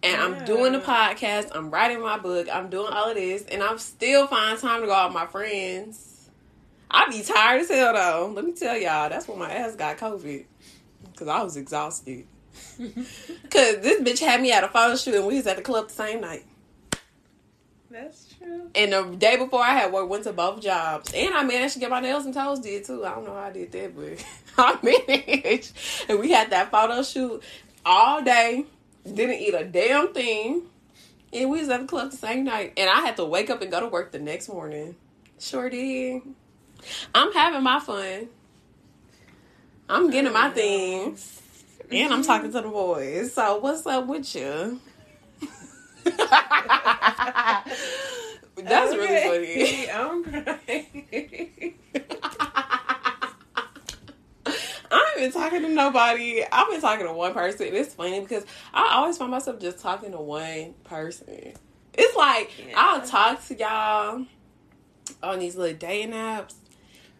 [0.03, 1.49] And I'm doing the podcast.
[1.53, 2.47] I'm writing my book.
[2.51, 5.27] I'm doing all of this, and I'm still find time to go out with my
[5.27, 6.29] friends.
[6.89, 8.33] I be tired as hell though.
[8.35, 10.45] Let me tell y'all, that's when my ass got COVID
[11.11, 12.25] because I was exhausted.
[12.77, 15.87] Cause this bitch had me at a photo shoot, and we was at the club
[15.87, 16.45] the same night.
[17.91, 18.69] That's true.
[18.73, 21.11] And the day before I had work, went to both jobs.
[21.13, 23.05] And I managed to get my nails and toes did too.
[23.05, 24.25] I don't know how I did that, but
[24.57, 25.73] I managed.
[26.07, 27.43] And we had that photo shoot
[27.85, 28.65] all day.
[29.03, 30.63] Didn't eat a damn thing.
[31.33, 32.73] And we was at the club the same night.
[32.77, 34.95] And I had to wake up and go to work the next morning.
[35.39, 36.21] Sure did.
[37.15, 38.27] I'm having my fun.
[39.89, 41.41] I'm getting my things.
[41.91, 43.33] And I'm talking to the boys.
[43.33, 44.79] So what's up with you?
[48.55, 49.89] That's really funny.
[49.93, 51.75] I'm crying.
[55.15, 56.43] I ain't been talking to nobody.
[56.51, 57.67] I've been talking to one person.
[57.73, 61.53] It's funny because I always find myself just talking to one person.
[61.93, 62.73] It's like Yeah.
[62.77, 64.25] I'll talk to y'all
[65.21, 66.53] on these little dating apps,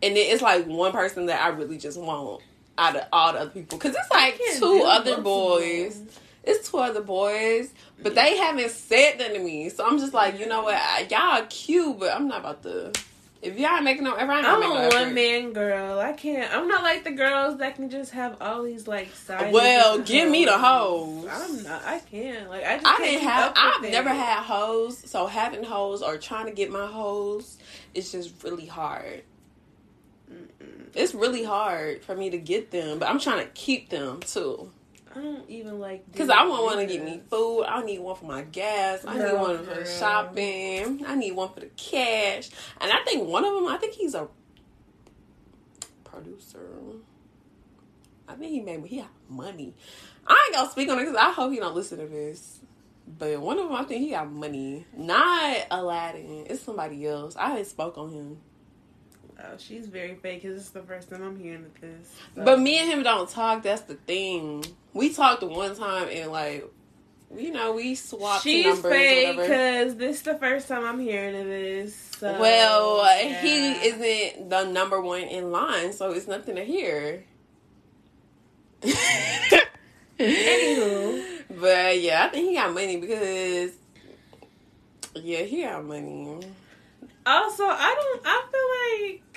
[0.02, 2.42] and then it's like one person that I really just want
[2.78, 3.78] out of all the other people.
[3.78, 6.02] Because it's like two other boys.
[6.44, 9.70] It's two other boys, but they haven't said that to me.
[9.70, 11.12] So I'm just like, you know what?
[11.12, 12.92] Y'all are cute, but I'm not about to.
[13.42, 16.00] If y'all making no effort, I'm no a one man girl.
[16.00, 16.54] I can't.
[16.54, 19.52] I'm not like the girls that can just have all these like side.
[19.52, 21.28] Well, give me the hoes.
[21.28, 21.42] hoes.
[21.58, 21.84] I'm not.
[21.84, 22.50] I can't.
[22.50, 22.88] Like I just.
[22.88, 23.54] I didn't have.
[23.56, 23.92] I've it.
[23.92, 27.58] never had hoes, so having hoes or trying to get my hoes
[27.96, 29.24] is just really hard.
[30.94, 34.72] It's really hard for me to get them, but I'm trying to keep them too.
[35.16, 36.06] I don't even like.
[36.16, 37.64] Cause I want one to get me food.
[37.64, 39.04] I need one for my gas.
[39.06, 39.86] I need one for girl.
[39.86, 41.04] shopping.
[41.06, 42.50] I need one for the cash.
[42.80, 43.68] And I think one of them.
[43.68, 44.28] I think he's a
[46.04, 46.60] producer.
[48.28, 48.90] I think he made me.
[48.90, 49.74] He got money.
[50.26, 52.60] I ain't gonna speak on it because I hope he don't listen to this.
[53.18, 54.86] But one of them, I think he got money.
[54.96, 56.46] Not Aladdin.
[56.50, 57.36] It's somebody else.
[57.36, 58.38] I ain't spoke on him.
[59.44, 60.44] Oh, she's very fake.
[60.44, 62.14] Cause it's the first time I'm hearing of this.
[62.36, 62.44] so.
[62.44, 63.64] But me and him don't talk.
[63.64, 64.66] That's the thing.
[64.94, 66.70] We talked one time and like,
[67.36, 68.92] you know, we swapped She's numbers.
[68.92, 71.96] fake because this is the first time I'm hearing of this.
[72.18, 73.42] So, well, yeah.
[73.42, 77.24] he isn't the number one in line, so it's nothing to hear.
[80.20, 81.24] Anywho.
[81.60, 83.72] but yeah, I think he got money because
[85.16, 86.40] yeah, he got money.
[87.26, 88.22] Also, I don't.
[88.26, 89.31] I feel like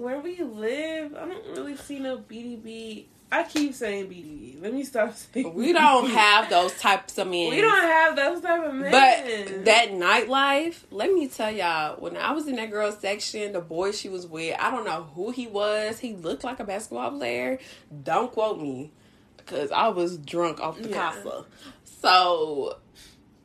[0.00, 3.04] where we live, I don't really see no BDB.
[3.32, 4.60] I keep saying BDB.
[4.60, 5.54] Let me stop saying.
[5.54, 7.50] We don't have those types of men.
[7.50, 8.90] We don't have those type of men.
[8.90, 13.60] But that nightlife, let me tell y'all, when I was in that girl section, the
[13.60, 16.00] boy she was with, I don't know who he was.
[16.00, 17.58] He looked like a basketball player.
[18.02, 18.90] Don't quote me,
[19.36, 20.96] because I was drunk off the Yeah.
[21.12, 21.44] casa.
[21.84, 22.78] So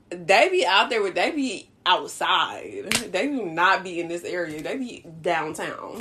[0.10, 2.89] they be out there with they be outside.
[3.12, 4.63] They do not be in this area.
[4.63, 6.00] They be downtown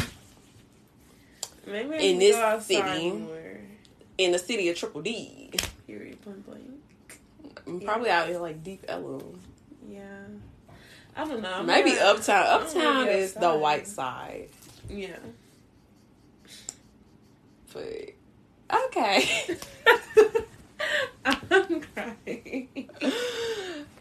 [1.67, 3.11] maybe in this city.
[3.11, 3.59] more.
[4.19, 5.51] in the city of Triple D.
[5.87, 6.19] Period.
[6.25, 7.85] Blank.
[7.85, 9.41] Probably out in like Deep Ellum.
[9.89, 10.03] Yeah.
[11.17, 11.63] I don't know.
[11.63, 12.47] Maybe uptown.
[12.47, 14.49] Uptown is the white side.
[14.89, 15.17] Yeah.
[17.73, 18.15] But
[18.73, 19.29] okay.
[21.25, 22.69] I'm crying.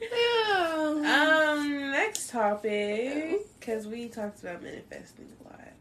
[0.01, 1.49] yeah.
[1.55, 5.72] Um, next topic, because we talked about manifesting a lot.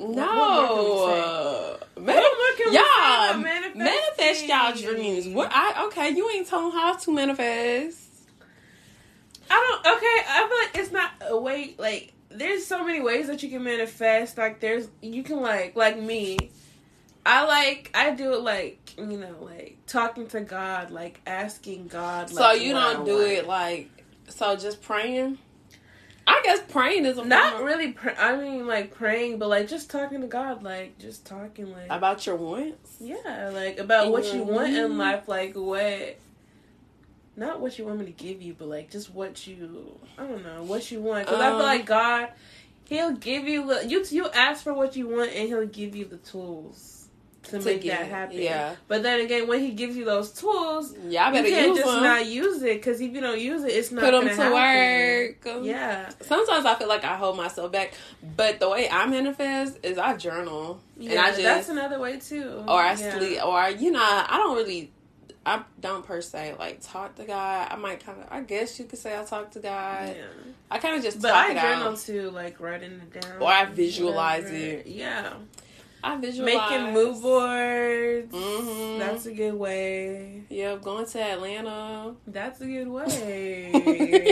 [0.00, 0.26] No.
[0.26, 2.12] what- what more can we say?
[2.12, 5.28] What more can we say y'all manifest y'all dreams.
[5.28, 5.50] What?
[5.52, 6.10] I okay.
[6.10, 7.98] You ain't telling how to manifest.
[9.50, 9.96] I don't.
[9.96, 11.74] Okay, I feel like it's not a way.
[11.76, 14.38] Like, there's so many ways that you can manifest.
[14.38, 16.38] Like, there's you can like like me.
[17.26, 22.32] I like I do it like you know like talking to God, like asking God.
[22.32, 23.26] Like, so you don't do want.
[23.28, 23.90] it like
[24.28, 25.38] so just praying.
[26.30, 27.92] I guess praying is a Not form of- really.
[27.92, 31.86] Pr- I mean, like praying, but like just talking to God, like just talking, like
[31.90, 32.96] about your wants.
[33.00, 34.96] yeah, like about what you want in Mhm.
[34.96, 36.16] life, like what.
[37.36, 39.98] Not what you want me to give you, but like just what you.
[40.18, 42.28] I don't know what you want because I feel Um, like God,
[42.84, 44.04] He'll give you the you.
[44.10, 46.99] You ask for what you want, and He'll give you the tools
[47.44, 48.38] to, To make get that happen.
[48.38, 48.74] yeah.
[48.86, 52.02] But then again, when He gives you those tools, Y'all you can't use just them.
[52.02, 54.52] not use it because if you don't use it, it's not Put them happen.
[54.52, 55.46] work.
[55.56, 56.10] Um, yeah.
[56.20, 57.94] Sometimes I feel like I hold myself back,
[58.36, 62.18] but the way I manifest is I journal Yeah, and I just that's another way
[62.18, 62.62] too.
[62.68, 63.18] or I Yeah.
[63.18, 64.92] sleep or you know I don't really
[65.46, 67.68] I don't per se like talk to God.
[67.70, 70.14] I might kind of I guess you could say I talk to God.
[70.14, 70.24] Yeah.
[70.70, 71.98] I kind of just But I journal out.
[71.98, 73.40] too, like writing it down.
[73.40, 74.56] Or I visualize whatever.
[74.62, 74.86] it.
[74.86, 75.32] Yeah.
[76.02, 78.32] I visualize Making mood boards.
[78.32, 78.98] Mhm.
[78.98, 80.42] That's a good way.
[80.48, 82.14] Yeah, going to Atlanta.
[82.26, 83.70] That's a good way.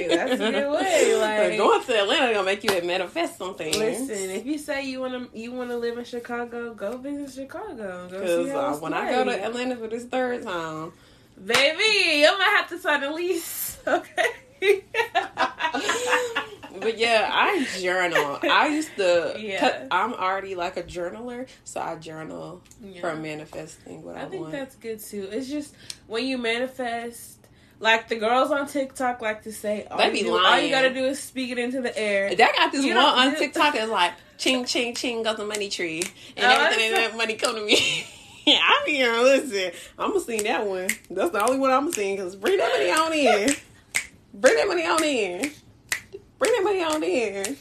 [0.09, 1.13] That's a good way.
[1.13, 3.73] But Like going to Atlanta gonna make you manifest something.
[3.79, 8.09] Listen, if you say you wanna you wanna live in Chicago, go visit Chicago.
[8.11, 9.45] Because uh, when I go to.
[9.45, 10.93] Atlanta for this third time,
[11.45, 13.67] baby, you might have to sign a lease.
[13.89, 14.31] Okay.
[16.81, 18.39] but yeah, I journal.
[18.43, 19.35] I used to.
[19.39, 19.87] Yeah.
[19.91, 23.01] I'm already like a journaler, so I journal Yeah.
[23.01, 24.53] for manifesting what I, I think want.
[24.53, 25.29] that's good too.
[25.31, 25.75] It's just
[26.07, 27.39] when you manifest,
[27.81, 30.71] like the girls on TikTok like to say, all, They you, be do- all you
[30.71, 32.35] gotta do is speak it into the air.
[32.35, 35.45] That got this You one on do- TikTok that's like ching ching ching goes the
[35.45, 36.03] money tree,
[36.37, 38.07] and Oh, everything in that money come to me.
[38.47, 39.13] Yeah, I be here.
[39.21, 40.89] Listen, I'm gonna sing that one.
[41.11, 42.17] That's the only one I'm sing.
[42.17, 43.55] Cause bring that money on in.
[44.35, 45.51] Bring that money on in.
[46.39, 47.57] Bring that money on in.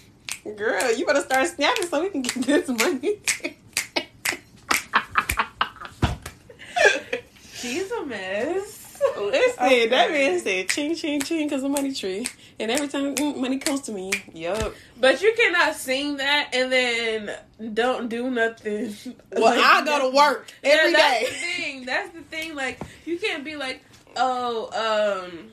[0.55, 3.19] Girl, you better start snapping so we can get this money.
[7.53, 8.83] She's a mess.
[9.17, 9.87] Listen, Okay.
[9.87, 12.25] that man said ching ching ching cause the money tree,
[12.59, 14.73] and every time mm, money comes to me, yup.
[14.99, 17.31] But you cannot sing that and then
[17.73, 18.95] don't do nothing.
[19.31, 21.19] Well, Like, I go to work every yeah, day.
[21.21, 21.85] that's the thing.
[21.85, 22.55] That's the thing.
[22.55, 23.83] Like you can't be like,
[24.15, 25.49] oh, um,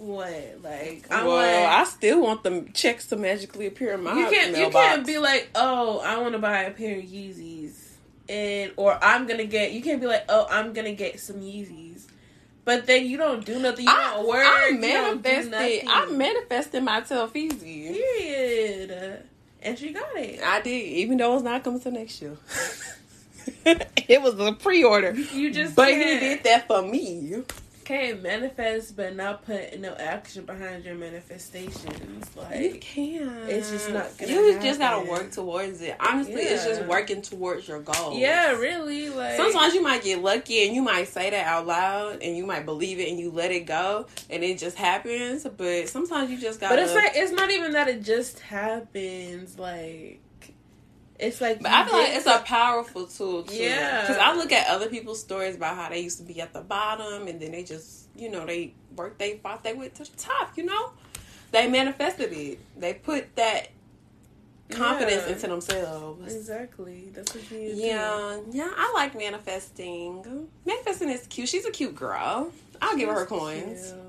[0.00, 0.60] what?
[0.62, 4.30] Like I'm well, like, I still want the checks to magically appear in my you
[4.30, 7.74] can't you can't be like oh i want to buy a pair of yeezys
[8.28, 12.06] and or i'm gonna get you can't be like oh i'm gonna get some yeezys
[12.64, 15.88] but then you don't do nothing you I, don't work I you don't do manifested.
[15.88, 17.92] I manifested my Telfeezy.
[17.92, 19.22] period
[19.62, 22.36] and she got it I did, even though it's not coming till next year.
[23.66, 27.42] it was a pre-order, you just but he can't, did that for me.
[27.90, 33.48] Can't manifest but not put no action behind your manifestations Like You can.
[33.48, 35.96] it's just not gonna You just gotta work towards it.
[35.98, 38.16] Honestly, it's just working towards your goals.
[38.16, 42.22] yeah really like Sometimes you might get lucky and you might say that out loud
[42.22, 45.44] and you might believe it and you let it go and it just happens.
[45.56, 46.76] But sometimes you just gotta.
[46.76, 49.58] But it's like it's not even that it just happens.
[49.58, 50.20] Like
[51.20, 53.54] it's like But I feel like it's a powerful tool too.
[53.54, 54.00] Yeah.
[54.02, 56.60] Because I look at other people's stories about how they used to be at the
[56.60, 60.16] bottom and then they just, you know, they worked, they fought, they went to the
[60.16, 60.56] top.
[60.56, 60.92] You know,
[61.52, 62.58] they manifested it.
[62.78, 63.68] They put that
[64.70, 65.32] confidence Yeah.
[65.34, 66.32] into themselves.
[66.34, 67.10] exactly.
[67.12, 67.80] That's what you need to do.
[67.80, 70.48] Yeah, yeah, I like manifesting.
[70.64, 71.48] Manifesting is cute.
[71.48, 72.52] She's a cute girl.
[72.80, 73.90] I'll give her her coins.
[73.92, 74.00] cute.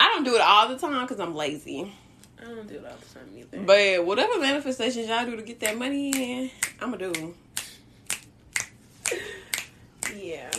[0.00, 1.92] I don't do it all the time because I'm lazy.
[2.40, 3.58] I don't do it all the time either.
[3.64, 7.34] But whatever manifestations y'all do to get that money in, I'm gonna do.
[10.16, 10.50] yeah.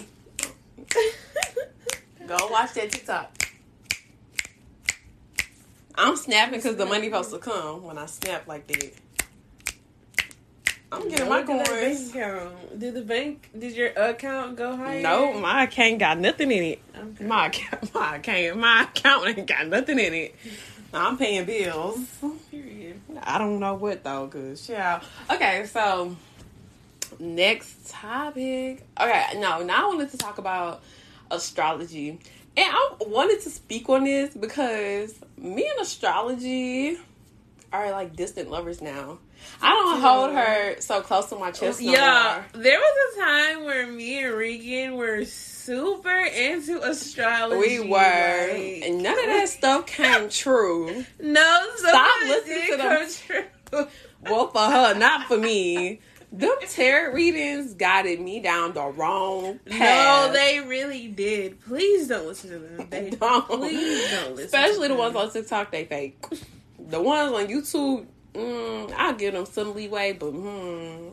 [2.27, 3.31] Go watch that TikTok.
[5.95, 8.93] I'm snapping because the money supposed to come when I snap like that.
[10.91, 12.11] I'm getting my at that coins.
[12.77, 13.49] Did the bank?
[13.57, 15.01] Did your account go higher?
[15.01, 16.81] No, my account got nothing in it.
[16.97, 17.25] Okay.
[17.25, 20.35] My account, my account, my account ain't got nothing in it.
[20.93, 21.99] I'm paying bills.
[22.49, 22.99] Period.
[23.23, 25.01] I don't know what though, cause yeah.
[25.29, 26.15] Okay, so
[27.19, 28.85] next topic.
[28.99, 30.81] Okay, no, now I wanted to talk about
[31.29, 32.19] astrology, and
[32.57, 36.97] I wanted to speak on this because me and astrology
[37.71, 39.19] are like distant lovers now.
[39.61, 42.61] I don't hold her so close to my chest no yeah, more.
[42.63, 45.23] there was a time where me and Regan were
[45.59, 47.79] super into astrology.
[47.79, 51.05] We were, like- and none of that stuff came true.
[51.19, 53.07] no, Stop listening to them.
[53.71, 53.87] true.
[54.21, 56.01] Well, for her, not for me.
[56.33, 60.27] Them tarot readings guided me down the wrong path.
[60.27, 61.61] No, they really did.
[61.61, 62.87] Please don't listen to them.
[62.89, 63.47] They Don't.
[63.47, 64.45] please don't listen.
[64.45, 66.21] Especially the ones on TikTok, they fake.
[66.77, 71.09] The ones on YouTube, mm, I'll give them some leeway, but hmm,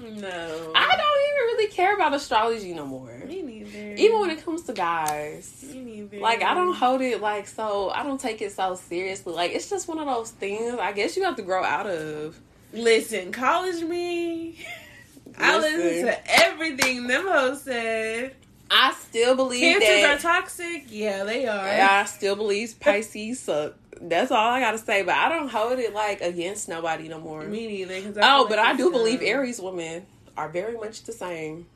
[0.00, 3.22] No, I don't even really care about astrology no more.
[3.26, 3.94] Me neither.
[3.96, 5.64] Even when it comes to guys.
[5.72, 6.18] Me neither.
[6.20, 9.32] Like I don't hold it like so I don't take it so seriously.
[9.34, 12.38] Like it's just one of those things I guess you have to grow out of.
[12.72, 13.32] listen.
[13.32, 14.64] College me.
[15.36, 15.78] I Listen.
[15.80, 18.34] listen to everything them hoes said.
[18.70, 20.84] I still believe Cancers that are toxic.
[20.88, 21.66] Yeah, they are.
[21.66, 23.74] I still believe Pisces suck.
[24.00, 25.02] That's all I gotta say.
[25.02, 27.42] But I don't hold it like against nobody no more.
[27.44, 28.00] Me neither.
[28.00, 30.06] 'cause Oh, but I do believe Aries women
[30.36, 31.66] are very much the same.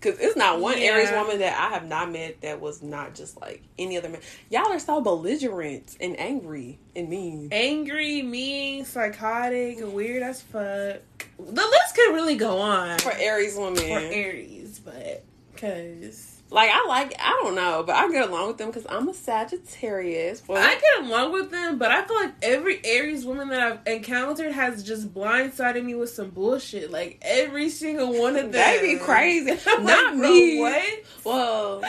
[0.00, 0.88] Cause it's not one Yeah.
[0.88, 4.20] Aries woman that I have not met that was not just like any other man.
[4.50, 7.48] Y'all are so belligerent and angry and mean.
[7.50, 11.00] angry, mean, psychotic, weird as fuck.
[11.38, 15.24] The list could really go on For Aries women, for Aries, but
[15.54, 19.08] because like I like I don't know, but I get along with them because I'm
[19.08, 20.40] a Sagittarius.
[20.48, 24.52] I get along with them, but I feel like every Aries woman that I've encountered
[24.52, 26.92] has just blindsided me with some bullshit.
[26.92, 28.52] Like every single one of them,
[28.82, 29.50] they be crazy.
[29.66, 30.60] Not like, me.
[30.60, 31.04] What?
[31.24, 31.82] Well,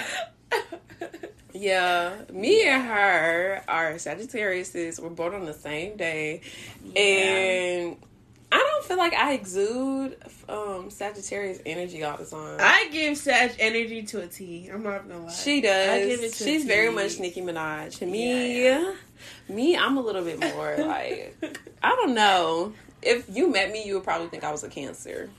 [1.54, 5.00] yeah, me and her are Sagittariuses.
[5.00, 6.42] We're born on the same day,
[6.96, 7.98] and
[8.56, 10.16] I don't feel like I exude
[10.48, 12.58] um Sagittarius energy all the time.
[12.62, 14.70] I give Sag energy to a T.
[14.72, 15.32] I'm not gonna lie.
[15.32, 16.06] she I does.
[16.08, 17.98] give it to a She's very much Nicki Minaj.
[18.00, 18.94] To Me, Yeah,
[19.50, 21.36] me, I'm a little bit more like
[21.84, 22.74] I don't know.
[23.02, 25.30] If you met me, you would probably think I was a Cancer.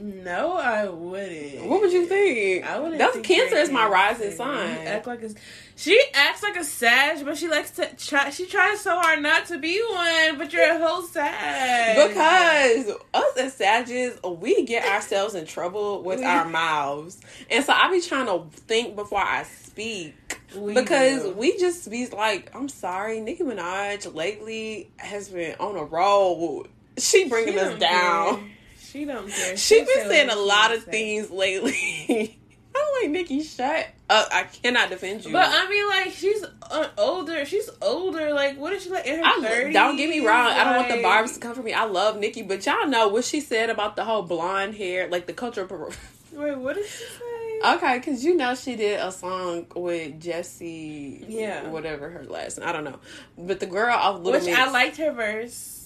[0.00, 1.66] No, I wouldn't.
[1.66, 2.64] What would you think?
[2.64, 2.98] I wouldn't.
[2.98, 4.86] That's Cancer is my rising sign.
[4.86, 5.30] act like a,
[5.76, 8.30] she acts like a Sag, but she likes to try.
[8.30, 12.08] She tries so hard not to be one, but you're a whole Sag.
[12.08, 17.20] Because us as Sages, we get ourselves in trouble with our mouths.
[17.50, 20.40] And so I be trying to think before I speak.
[20.56, 21.32] We because do.
[21.32, 26.66] we just be like, I'm sorry, Nicki Minaj lately has been on a roll.
[26.96, 28.50] She bringing She us down.
[28.90, 29.56] She don't care.
[29.56, 32.36] She She'll been saying a lot of things lately.
[32.74, 34.28] I'm like, Nicki, shut up.
[34.32, 35.32] I cannot defend you.
[35.32, 37.44] But I mean, like she's uh, older.
[37.44, 38.32] She's older.
[38.32, 40.52] Like, what is she like in her I, don't get me wrong.
[40.52, 41.72] I don't want the barbs to come for me.
[41.72, 45.26] I love Nicki, but y'all know what she said about the whole blonde hair, like
[45.26, 45.68] the cultural.
[46.32, 47.74] Wait, what did she say?
[47.74, 51.68] Okay, because you know she did a song with Jesy, Yeah.
[51.68, 52.58] whatever her last.
[52.58, 52.98] Name, I don't know,
[53.36, 55.79] but the girl off Little Which Mix, I liked her verse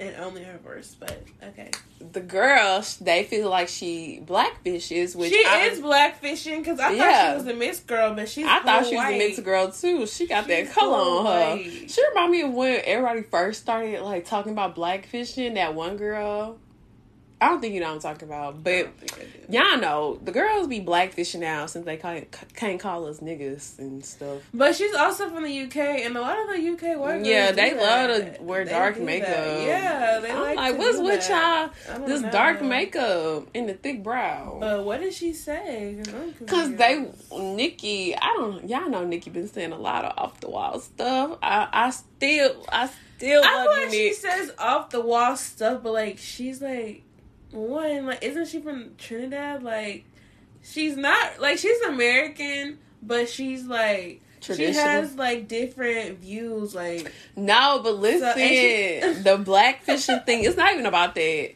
[0.00, 1.70] and only her verse, but okay.
[2.12, 2.82] the girl.
[3.00, 7.04] They feel like she blackfishes, which she I, is blackfishing because I Yeah.
[7.04, 8.46] thought she was a mixed girl, but she's.
[8.46, 9.14] I thought she was white.
[9.14, 10.06] a mixed girl too.
[10.06, 11.56] She got that color on her.
[11.56, 11.90] white.
[11.90, 15.54] She remind me of when everybody first started like talking about blackfishing.
[15.54, 16.58] That one girl.
[17.40, 19.52] I don't think you know what I'm talking about, but don't think I do.
[19.56, 24.04] y'all know the girls be blackfishing now since they can't, can't call us niggas and
[24.04, 24.42] stuff.
[24.52, 27.70] But she's also from the UK, and a lot of the UK white Yeah, they
[27.74, 28.36] love that.
[28.36, 29.28] to wear They dark makeup.
[29.28, 29.62] that.
[29.62, 30.56] Yeah, they I'm like.
[30.56, 31.28] like, what's with.
[31.30, 31.70] Y'all?
[32.06, 32.30] This know.
[32.30, 34.58] dark makeup and the thick brow.
[34.60, 35.96] But what did she say?
[36.04, 36.78] Cause, I'm Cause confused.
[37.30, 40.78] they, Nicki, I don't, y'all know Nicki been saying a lot of off the wall
[40.80, 41.38] stuff.
[41.42, 45.92] I, I still, I still I love like she says off the wall stuff, but
[45.92, 47.02] like she's like
[47.52, 49.62] one, like isn't she from Trinidad?
[49.62, 50.04] Like
[50.62, 56.74] she's not like she's American, but she's like she has like different views.
[56.74, 61.52] Like No, but listen, and she- the blackfishing thing, it's not even about that.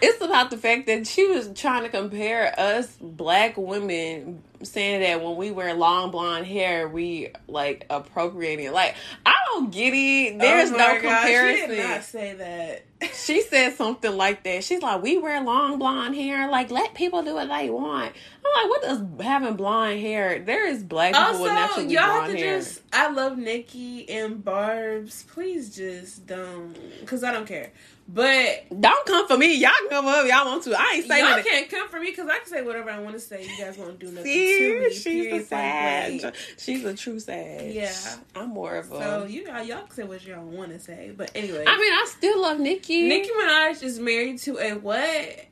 [0.00, 5.24] It's about the fact that she was trying to compare us black women, saying that
[5.24, 8.72] when we wear long blonde hair, we like appropriating.
[8.72, 10.38] Like, I don't get it.
[10.38, 11.70] There's oh no God, comparison.
[11.70, 12.84] She did not say that.
[13.14, 14.62] She said something like that.
[14.62, 16.48] She's like, "We wear long blonde hair.
[16.48, 18.12] Like, let people do what they want."
[18.44, 22.14] I'm like, "What does having blonde hair?" There is black people with naturally y'all have
[22.26, 22.58] blonde to hair.
[22.58, 22.80] just.
[22.92, 25.24] I love Nicki and Barb's.
[25.24, 27.72] Please just don't, because I don't care.
[28.14, 29.54] But Don't come for me.
[29.56, 30.26] Y'all can come up.
[30.26, 30.74] Y'all want to.
[30.78, 33.14] I ain't saying y'all can't come for me because I can say whatever I want
[33.14, 33.42] to say.
[33.42, 34.90] You guys won't do nothing to See, me.
[34.92, 36.34] she's period, a point sag.
[36.58, 37.72] She's a true sag.
[37.72, 37.90] Yeah.
[38.36, 38.96] I'm more of a.
[38.98, 41.92] So you y'all y'all can say what y'all want to say, but anyway, I mean,
[41.92, 43.08] I still love Nikki.
[43.08, 45.46] Nicki Minaj is married to a what?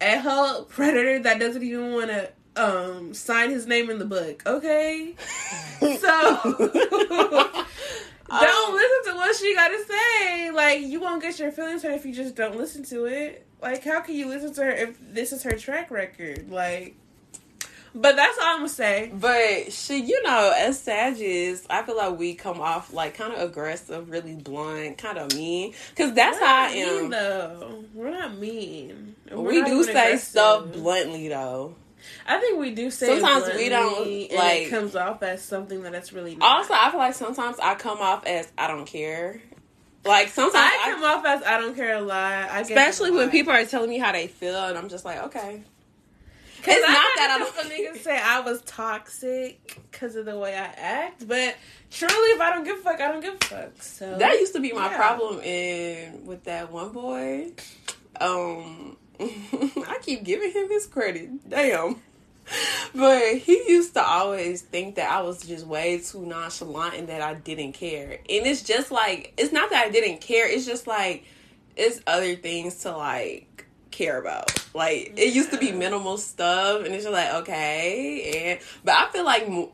[0.00, 4.42] A whole predator that doesn't even want to um sign his name in the book.
[4.44, 5.14] Okay,
[6.00, 7.46] so.
[8.30, 10.50] Don't Um, listen to what she got to say.
[10.50, 13.46] Like you won't get your feelings hurt if you just don't listen to it.
[13.62, 16.50] Like how can you listen to her if this is her track record?
[16.50, 16.96] Like
[17.94, 19.10] But that's all I'm gonna say.
[19.12, 23.40] But she, you know, as Sagittarius, I feel like we come off like kind of
[23.40, 25.74] aggressive, really blunt, kind of mean.
[25.96, 27.10] Cause that's We're how I am.
[27.10, 29.16] Mean, though we're not mean.
[29.30, 30.20] We're we not do say aggressive.
[30.20, 31.74] stuff bluntly though.
[32.26, 33.16] I think we do say.
[33.16, 33.98] it Sometimes we don't,
[34.32, 36.58] like- It comes off as something that it's really not.
[36.58, 39.40] Also, I feel like sometimes I come off as I don't care.
[40.04, 42.16] Like sometimes I I, come off as I don't care a lot.
[42.50, 45.62] I especially when people are telling me how they feel, and I'm just like, okay.
[46.62, 50.26] Cause It's I not that I a don't- niggas say I was toxic because of
[50.26, 51.56] the way I act, but
[51.90, 53.82] truly, if I don't give a fuck, I don't give a fuck.
[53.82, 54.96] So That used to be my Yeah.
[54.96, 57.52] problem in with that one boy.
[58.20, 61.48] Um, I keep giving him his credit.
[61.48, 62.00] Damn.
[62.94, 67.22] But he used to always think that I was just way too nonchalant and that
[67.22, 68.12] I didn't care.
[68.12, 70.48] And it's just like it's not that I didn't care.
[70.48, 71.24] It's just like
[71.76, 74.66] it's other things to like care about.
[74.74, 78.50] Like it used to be minimal stuff, and it's just like okay.
[78.50, 79.72] And but I feel like mo-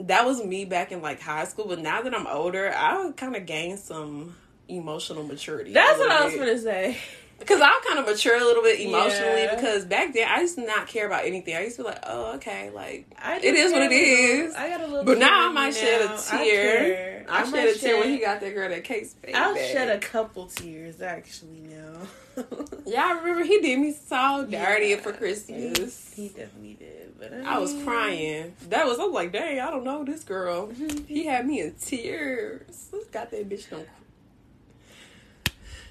[0.00, 1.66] that was me back in like high school.
[1.66, 4.34] But now that I'm older, I kind of gained some
[4.68, 5.72] emotional maturity.
[5.72, 6.98] that's what I was gonna say.
[7.38, 9.42] Because I kind of mature a little bit emotionally.
[9.42, 9.54] Yeah.
[9.54, 11.54] Because back then I used to not care about anything.
[11.54, 14.46] I used to be like, oh okay, like I It what care it little.
[14.48, 14.54] is.
[14.54, 15.04] I got a little.
[15.04, 17.26] But now I might shed a tear.
[17.28, 17.42] I.
[17.42, 19.34] I, shed a tear when he got that girl that case baby.
[19.34, 22.44] I'll shed a couple tears actually now.
[22.84, 26.12] Yeah, I remember he did me so dirty Yeah, for Christmas.
[26.14, 28.54] He, he definitely did, but I was crying.
[28.68, 30.70] That was I was like, dang, I don't know this girl.
[31.08, 32.90] He had me in tears.
[33.10, 33.84] Got that bitch on.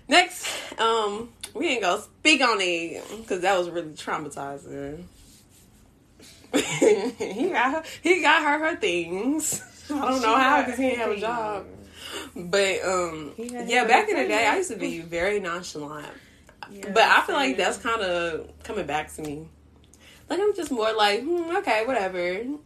[0.08, 0.48] Next,
[0.80, 5.04] um, we ain't gonna speak on it because that was really traumatizing.
[6.54, 9.62] he got her, he got her her things.
[9.90, 11.66] I don't know how because he didn't have a job.
[12.36, 14.46] But um, yeah, back in the day.
[14.48, 16.08] I used to be very nonchalant.
[16.72, 19.48] Yeah, But I feel like that's kind of coming back to me.
[20.30, 22.18] Like I'm just more like, hmm, okay, whatever.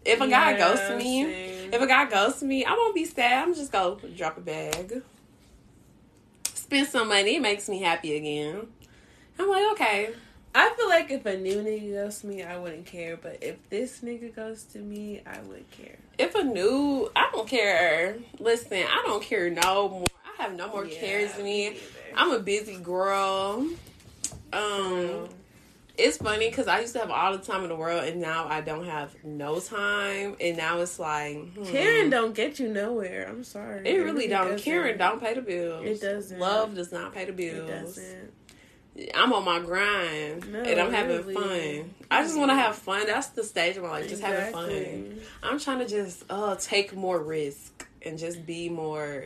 [0.06, 1.74] If a guy Yeah, ghosts me, same.
[1.74, 3.44] if a guy ghosts me, I won't be sad.
[3.44, 5.02] I'm just gonna drop a bag,
[6.70, 7.38] spend some money.
[7.38, 8.67] It makes me happy again.
[9.39, 10.09] I'm like, okay,
[10.53, 13.17] I feel like if a new nigga goes to me, I wouldn't care.
[13.17, 15.97] But if this nigga goes to me, I would care.
[16.20, 18.17] if a new, I don't care.
[18.39, 20.05] Listen, I don't care no more.
[20.39, 21.70] I have no more Yeah, cares in me.
[21.70, 21.80] neither.
[22.15, 23.65] I'm a busy girl.
[24.53, 25.30] Um,
[26.00, 28.47] it's funny because I used to have all the time in the world, and now
[28.47, 30.36] I don't have no time.
[30.39, 31.64] And now it's like hmm.
[31.66, 33.28] Karen don't get you nowhere.
[33.28, 33.88] I'm sorry.
[33.88, 34.52] It really don't.
[34.52, 34.64] doesn't.
[34.64, 35.86] Karen don't pay the bills.
[35.86, 36.39] It doesn't.
[36.39, 37.70] Love does not pay the bills.
[37.70, 38.34] It doesn't.
[39.16, 41.34] I'm on my grind No, and I'm having really.
[41.34, 41.95] fun.
[42.12, 43.06] I just want to have fun.
[43.08, 45.20] That's the stage of my life, just having fun.
[45.41, 49.26] I'm trying to just uh take more risk and just be more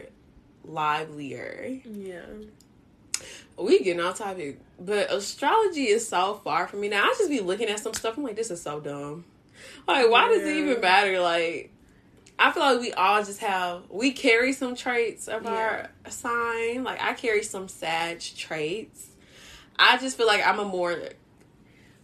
[0.64, 1.80] livelier.
[1.86, 2.22] Yeah.
[3.58, 7.04] We getting off topic, but astrology is so far from me now.
[7.04, 8.18] I just be looking at some stuff.
[8.18, 9.26] I'm like, this is so dumb.
[9.88, 11.20] Like, why does it even matter?
[11.20, 11.72] Like,
[12.40, 16.84] I feel like we all just have we carry some traits of our sign.
[16.84, 19.08] Like, I carry some Sag traits.
[19.78, 20.96] I just feel like I'm a more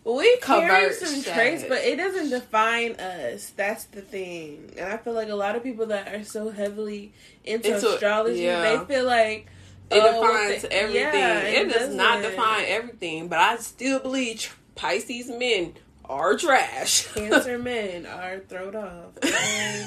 [0.03, 1.33] We carry some shit.
[1.33, 3.51] traits, but it doesn't define us.
[3.55, 4.71] That's the thing.
[4.77, 7.11] And I feel like a lot of people that are so heavily
[7.43, 8.61] into, Into- astrology, yeah.
[8.77, 9.47] they feel like
[9.91, 10.95] it oh, defines everything.
[11.19, 15.73] yeah, it does not define everything, but I still believe tr- Pisces men
[16.05, 17.07] are trash.
[17.13, 19.11] Cancer men are thrown off.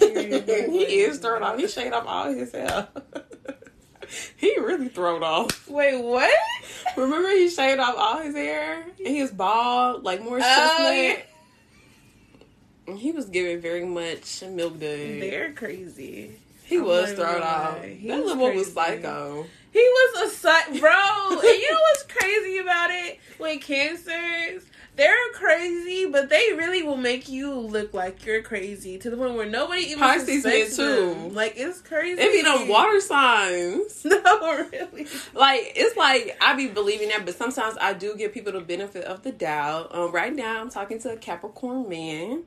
[0.05, 1.59] Oh, he is thrown off.
[1.59, 2.89] He shaved off all his hair.
[4.37, 5.69] he really thrown off.
[5.69, 6.33] Wait, what?
[6.97, 11.27] Remember he shaved off all his hair and he was bald, like more Oh, chestnut.
[12.99, 14.81] He was giving very much milk dud.
[14.81, 16.33] They're crazy.
[16.65, 17.81] He I'm was thrown off.
[17.83, 19.47] That little boy was psycho.
[19.73, 20.91] He was a si- bro.
[21.31, 23.19] and you know what's crazy about it?
[23.39, 24.65] When cancers,
[24.97, 29.35] they're crazy, but they really will make you look like you're crazy to the point
[29.35, 31.15] where nobody even Pisces suspects too.
[31.15, 31.35] them.
[31.35, 32.21] Like it's crazy.
[32.21, 34.05] It be them water signs.
[34.23, 35.07] No, really.
[35.35, 39.05] Like it's like I be believing that, but sometimes I do give people the benefit
[39.05, 39.95] of the doubt.
[39.95, 42.43] Um, right now I'm talking to a Capricorn man,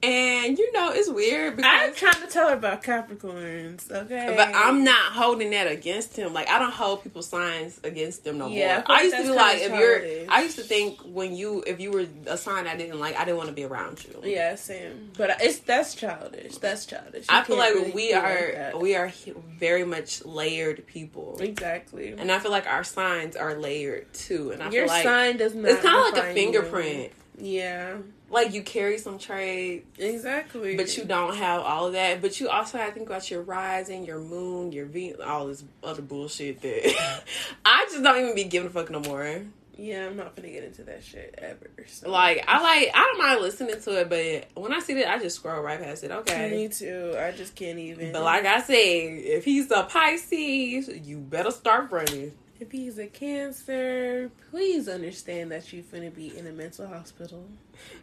[0.00, 4.34] and you know it's weird because I'm trying to tell her about Capricorns, okay?
[4.36, 6.32] But I'm not holding that against him.
[6.32, 8.96] Like I don't hold people's signs against them no Yeah, more.
[8.96, 10.30] I used to be like, if you're.
[10.32, 13.24] I used to think when you, if you were a sign I didn't like, I
[13.24, 14.20] didn't want to be around you.
[14.22, 15.10] Yeah, same.
[15.16, 16.58] But it's that's childish.
[16.58, 17.26] That's childish.
[17.28, 19.12] You I feel like really we be like are, we are
[19.58, 22.12] very much layered people, exactly.
[22.16, 24.52] and I feel like our signs are layered too.
[24.52, 25.70] And I Your feel like sign does not.
[25.70, 26.98] it's kind of like a fingerprint.
[27.04, 27.10] you.
[27.40, 27.98] Yeah,
[28.30, 30.76] Like you carry some traits, exactly.
[30.76, 32.20] but you don't have all of that.
[32.20, 35.62] But you also have to think about your rising, your moon, your Venus, all this
[35.82, 37.22] other bullshit that
[37.64, 39.42] I just don't even be giving a fuck no more.
[39.80, 41.70] Yeah, I'm not gonna get into that shit ever.
[41.86, 42.10] So.
[42.10, 45.20] Like I like I don't mind listening to it, but when I see it, I
[45.20, 46.10] just scroll right past it.
[46.10, 46.50] Okay.
[46.50, 47.14] Me too.
[47.16, 48.10] I just can't even.
[48.12, 52.32] But like I said, if he's a Pisces, you better start running.
[52.60, 57.44] If he's a Cancer, please understand that you're gonna be in a mental hospital.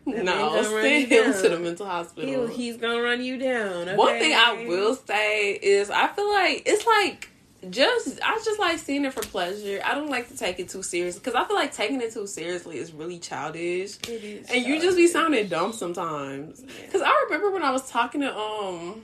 [0.07, 2.47] That no, send him to the mental hospital.
[2.47, 3.89] He, he's gonna run you down.
[3.89, 3.95] Okay?
[3.95, 7.29] One thing I will say is I feel like it's like
[7.69, 9.81] just I just like seeing it for pleasure.
[9.83, 12.27] I don't like to take it too serious because I feel like taking it too
[12.27, 13.97] seriously is really childish.
[14.07, 14.49] It is.
[14.49, 16.61] And you just be sounding dumb sometimes.
[16.61, 19.03] Because I remember when I was talking to um,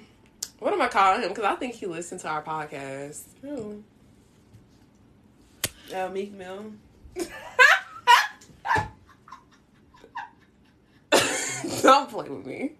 [0.60, 1.30] what am I calling him?
[1.30, 3.24] Because I think he listened to our podcast.
[3.42, 3.84] Who?
[5.94, 6.74] Oh, Meek Mill.
[11.82, 12.72] Don't play with me.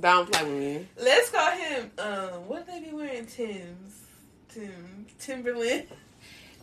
[0.00, 0.86] Don't play with me.
[0.96, 1.90] Let's call him.
[1.98, 3.26] Um, what they be wearing?
[3.26, 4.00] Tim's.
[4.48, 5.86] Tim Timberland.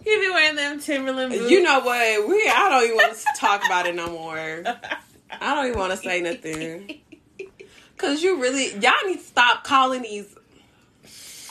[0.04, 1.52] He be wearing them Timberland boots.
[1.52, 2.28] You know what?
[2.28, 4.36] We I don't even want to talk about it no more.
[4.36, 7.02] I don't even want to say nothing.
[7.98, 10.34] Cause you really y'all need to stop calling these.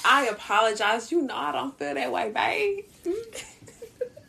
[0.04, 1.12] I apologize.
[1.12, 3.14] You know I don't feel that way, babe.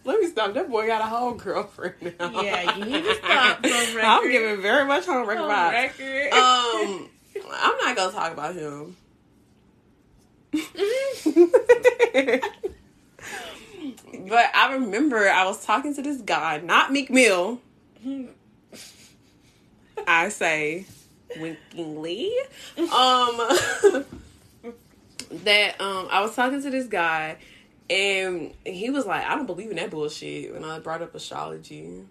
[0.04, 0.54] Let me stop.
[0.54, 2.42] That boy got a whole girlfriend now.
[2.42, 3.60] Yeah, you need to stop.
[3.64, 6.00] I'm giving very much home record vibes.
[6.00, 6.34] record.
[6.34, 7.10] Um,
[7.54, 8.98] I'm not gonna talk about him.
[14.28, 17.62] but I remember I was talking to this guy, not Meek Mill.
[20.08, 20.86] I say
[21.38, 22.32] winkingly.
[22.78, 23.38] Um
[25.44, 27.38] that um I was talking to this guy
[27.92, 32.06] and he was like, I don't believe in that bullshit when I brought up astrology.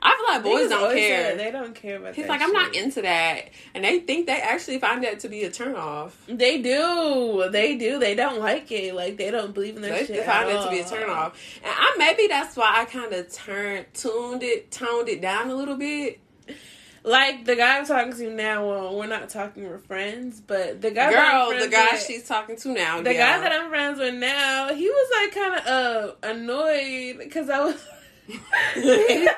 [0.00, 1.32] I feel like boys don't care.
[1.32, 3.50] say They don't care about He's like, I'm not into that.
[3.74, 6.16] And they think they actually find that to be a turn off.
[6.28, 7.48] They do.
[7.50, 7.98] They do.
[7.98, 8.94] They don't like it.
[8.94, 10.24] Like they don't believe in that They shit.
[10.24, 10.88] find at it to be a all.
[10.90, 11.38] turn off.
[11.64, 15.54] And I maybe that's why I kind of turned, tuned it, toned it down a
[15.54, 16.20] little bit.
[17.08, 18.68] Like the guy I'm talking to now.
[18.68, 19.64] Well, we're not talking.
[19.66, 20.42] We're friends.
[20.46, 21.10] But the guy.
[21.10, 23.00] that Girl, the guy with- she's talking to now.
[23.00, 23.36] The yeah.
[23.38, 27.60] guy that I'm friends with now, he was like kind of uh annoyed because I
[27.64, 27.86] was.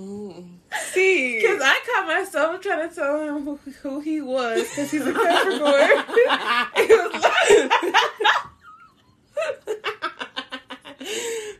[0.00, 0.46] Mm.
[0.92, 5.06] See, Because I caught myself trying to tell him who, who he was because he's
[5.06, 6.04] a Capricorn.
[6.76, 7.22] It was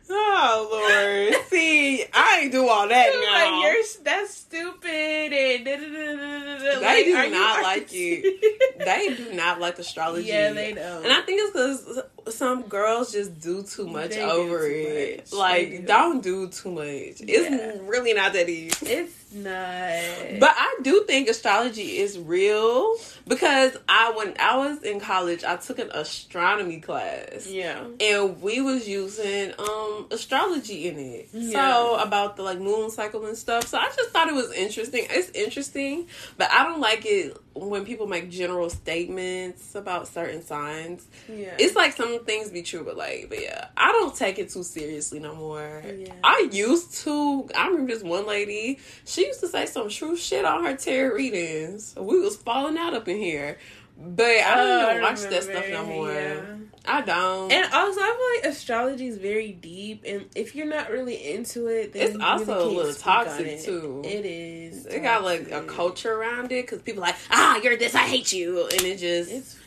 [0.13, 1.45] oh Lord.
[1.49, 3.57] See, I ain't do all that now.
[3.57, 4.89] like, you're that's stupid
[5.33, 6.79] and da, da, da.
[6.79, 8.39] They Like, do not like you-
[8.79, 10.27] they do not like astrology.
[10.27, 11.03] Yeah, they don't.
[11.03, 11.51] And I think it's
[11.85, 15.17] because some girls just do too much They over too it.
[15.19, 15.33] much.
[15.33, 15.81] Like, do.
[15.83, 16.85] don't do too much.
[16.85, 17.73] It's Yeah.
[17.81, 18.85] really not that easy.
[18.85, 20.39] it's not.
[20.39, 22.95] But I do think astrology is real
[23.27, 27.47] because I when I was in college, I took an astronomy class.
[27.47, 31.29] yeah, And we was using um astrology in it.
[31.31, 32.01] So Yeah.
[32.03, 33.67] about the like moon cycle and stuff.
[33.67, 35.05] So I just thought it was interesting.
[35.09, 41.05] It's interesting, but I don't like it when people make general statements about certain signs.
[41.27, 41.53] yeah.
[41.59, 44.63] It's like some things be true, but like, but yeah, I don't take it too
[44.63, 45.83] seriously no more.
[45.85, 46.13] Yeah.
[46.23, 47.47] I used to.
[47.55, 48.79] I remember this one lady.
[49.05, 51.93] She used to say some true shit on her tarot readings.
[51.97, 53.57] We was falling out up in here,
[53.97, 56.11] but I don't Oh, even watch that stuff no more.
[56.13, 56.41] yeah.
[56.83, 57.51] I don't.
[57.51, 61.67] And also, I feel like astrology is very deep, and if you're not really into
[61.67, 63.63] it, then It's also really a little toxic, it.
[63.63, 64.01] too.
[64.03, 64.87] It is.
[64.87, 68.33] it got like a culture around it because people like, ah, you're this, I hate
[68.33, 69.29] you, and it just.
[69.31, 69.57] It's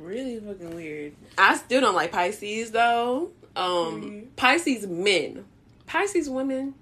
[0.00, 1.12] really fucking weird.
[1.38, 3.30] I still don't like Pisces though.
[3.54, 4.26] Um, Mhm.
[4.36, 5.44] Pisces men,
[5.86, 6.74] Pisces women,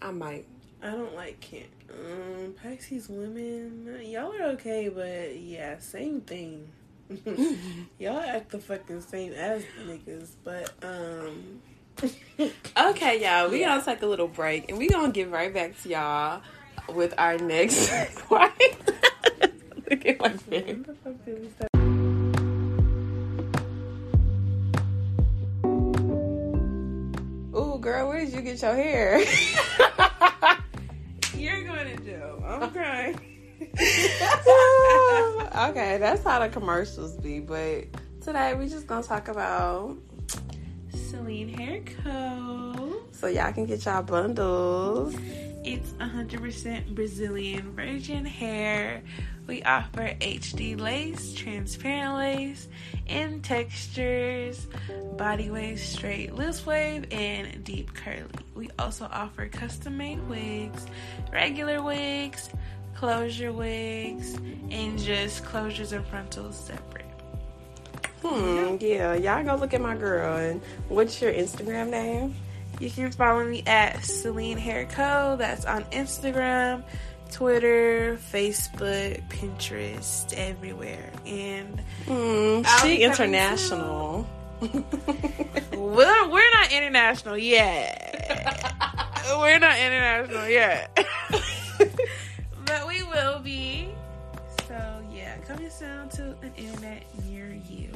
[0.00, 0.44] I might.
[0.80, 1.64] I don't like can
[1.98, 4.00] um Pisces women.
[4.04, 6.68] Y'all are okay, but yeah, same thing.
[7.98, 11.60] Y'all act the fucking same as niggas, but um.
[12.76, 13.68] Okay, y'all, we Yeah.
[13.78, 16.42] gonna take a little break and we gonna get right back to y'all
[16.92, 17.88] with our next.
[18.28, 18.50] Why?
[19.88, 20.66] Look at my face.
[20.66, 21.70] When the fuck did we start?
[27.56, 29.20] Ooh, girl, where did you get your hair?
[31.44, 32.42] You're going to jail.
[32.42, 33.20] I'm crying.
[35.68, 37.40] okay, that's how the commercials be.
[37.40, 37.84] But
[38.22, 39.94] today we just gonna talk about
[40.94, 43.02] Celine Hair Co.
[43.12, 45.14] so y'all can get y'all bundles.
[45.64, 49.02] It's 100% Brazilian virgin hair.
[49.46, 52.68] We offer HD lace, transparent lace,
[53.06, 54.66] in textures,
[55.16, 58.26] body wave, straight loose wave, and deep curly.
[58.54, 60.86] We also offer custom made wigs,
[61.32, 62.50] regular wigs,
[62.94, 64.34] closure wigs,
[64.70, 67.04] and just closures and frontals separate.
[68.20, 70.36] Hmm, yeah, y'all go look at my girl.
[70.36, 72.34] And what's your Instagram name?
[72.80, 75.36] You can follow me at Celine Hair Co.
[75.38, 76.82] That's on Instagram,
[77.30, 81.10] Twitter, Facebook, Pinterest, everywhere.
[81.26, 84.26] And Mm, she international.
[84.60, 88.10] we're, we're not international yet.
[89.38, 91.06] we're not international yet.
[92.66, 93.88] but we will be.
[94.68, 97.90] So, yeah, coming soon to an internet near you.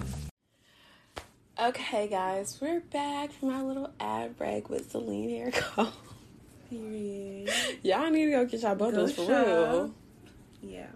[1.61, 5.88] Okay, guys, we're back from our little ad break with Celine Hair Co.
[6.70, 7.50] Period.
[7.82, 9.94] Y'all need to go get y'all bundles Go for real.
[10.62, 10.86] Yeah.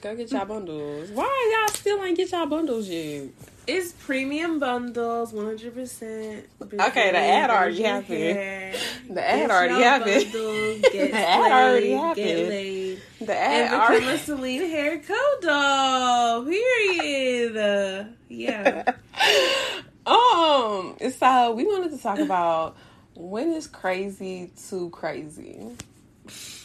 [0.00, 1.10] Go get y'all bundles.
[1.10, 3.24] Why y'all still ain't get y'all bundles yet?
[3.66, 6.44] It's premium bundles, 100%.
[6.62, 8.74] Okay, the ad already happened.
[9.10, 10.32] The ad already happened.
[10.92, 12.98] The ad already happened.
[13.20, 14.06] The And ad become already.
[14.06, 15.14] a Celine Hair Co.
[15.42, 16.44] doll.
[16.46, 18.06] Period.
[18.32, 18.84] Yeah.
[20.10, 22.76] Um, so we wanted to talk about
[23.14, 25.76] when is crazy too crazy.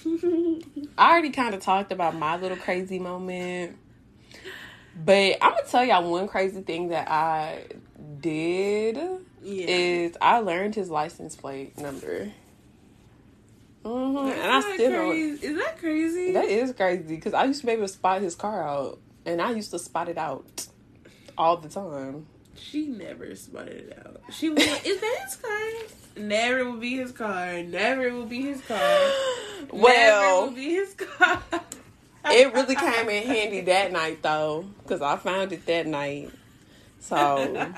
[0.97, 3.77] I already kind of talked about my little crazy moment,
[4.95, 7.65] but I'm gonna tell y'all one crazy thing that I
[8.21, 8.97] did
[9.43, 9.65] Yeah.
[9.67, 12.31] is I learned his license plate number.
[13.83, 15.09] hmm And I still not don't.
[15.11, 15.45] crazy.
[15.47, 16.31] Is that crazy?
[16.31, 19.41] That is crazy because I used to be able to spot his car out, and
[19.41, 20.67] I used to spot it out
[21.37, 22.25] all the time.
[22.57, 24.21] She never spotted it out.
[24.31, 27.61] She was like, "Is that his car?" Never will be his car.
[27.63, 28.77] Never will be his car.
[28.79, 31.41] Never Well, will be his car.
[32.25, 36.31] it really came in handy that night though, because I found it that night.
[37.01, 37.71] So,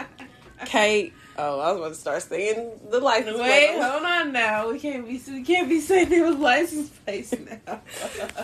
[0.66, 1.14] Kate.
[1.40, 3.80] Oh, I was about to start saying the license Wait, plate.
[3.84, 4.72] hold on now.
[4.72, 7.32] We can't be we can't be saying there was license plates
[7.66, 7.82] now.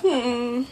[0.01, 0.63] Hmm.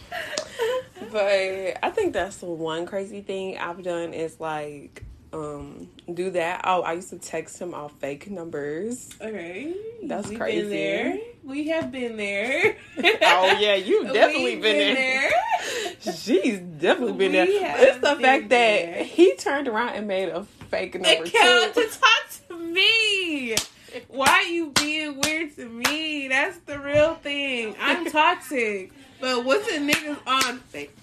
[1.10, 5.02] But I think that's the one crazy thing I've done is like
[5.32, 6.62] um do that.
[6.64, 9.08] Oh, I used to text him off fake numbers.
[9.20, 10.60] okay, That's We've crazy.
[10.62, 11.18] Been there.
[11.44, 12.76] We have been there.
[12.98, 15.30] Oh yeah, you've definitely We've been, there.
[16.00, 17.46] She's definitely been there.
[17.46, 21.24] We have It's the been fact that he turned around and made a fake number
[21.24, 21.82] Account too.
[21.82, 23.56] to talk to me.
[24.08, 26.28] Why you being weird to me?
[26.28, 27.74] That's the real thing.
[27.80, 28.92] I'm toxic.
[29.20, 30.94] But what's a niggas on fake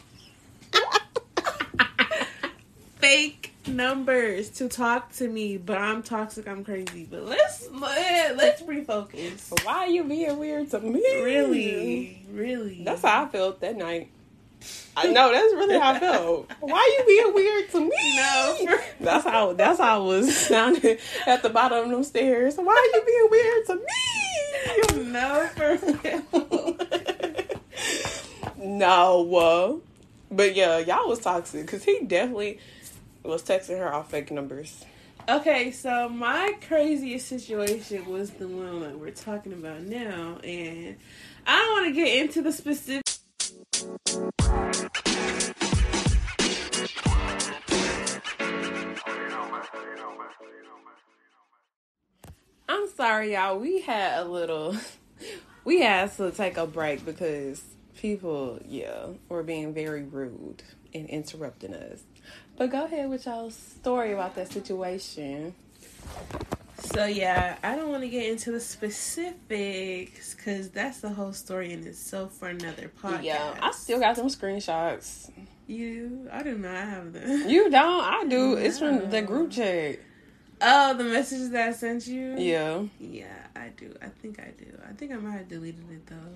[2.97, 7.07] fake numbers to talk to me, but I'm toxic, I'm crazy.
[7.09, 9.65] But let's let, let's refocus.
[9.65, 11.03] Why are you being weird to me?
[11.24, 12.84] Really, really.
[12.84, 14.11] That's how I felt that night.
[14.97, 16.51] I know that's really how I felt.
[16.59, 18.15] Why are you being weird to me?
[18.17, 22.57] No, that's how that's how I was sounding at the bottom of them stairs.
[22.57, 23.84] Why are you being weird to me?
[25.11, 26.76] no for real.
[28.78, 29.78] no, uh,
[30.32, 32.59] but yeah, y'all was toxic because he definitely
[33.30, 34.84] was texting her off fake numbers.
[35.30, 40.97] Okay, so my craziest situation was the one that we're talking about now, and
[41.45, 43.03] I don't want to get into the specific.
[52.67, 53.59] I'm sorry, y'all.
[53.59, 54.75] We had a little.
[55.65, 57.61] We had to take a break because
[57.97, 60.63] people, yeah, were being very rude
[60.95, 62.01] and interrupting us.
[62.60, 65.55] But go ahead with y'all's story about that situation.
[66.78, 71.72] So yeah, I don't want to get into the specifics because that's the whole story
[71.72, 73.24] in itself for another podcast.
[73.24, 75.32] Yeah, I still got some screenshots.
[75.68, 76.28] you.
[76.34, 77.47] I do not have them.
[77.47, 78.03] You don't?
[78.03, 78.57] I do.
[78.57, 79.99] It's from the group chat.
[80.60, 82.36] Oh, the messages that I sent you.
[82.38, 82.84] Yeah.
[82.99, 83.95] Yeah, I do.
[84.01, 84.66] I think I do.
[84.86, 86.36] I think I might have deleted it though.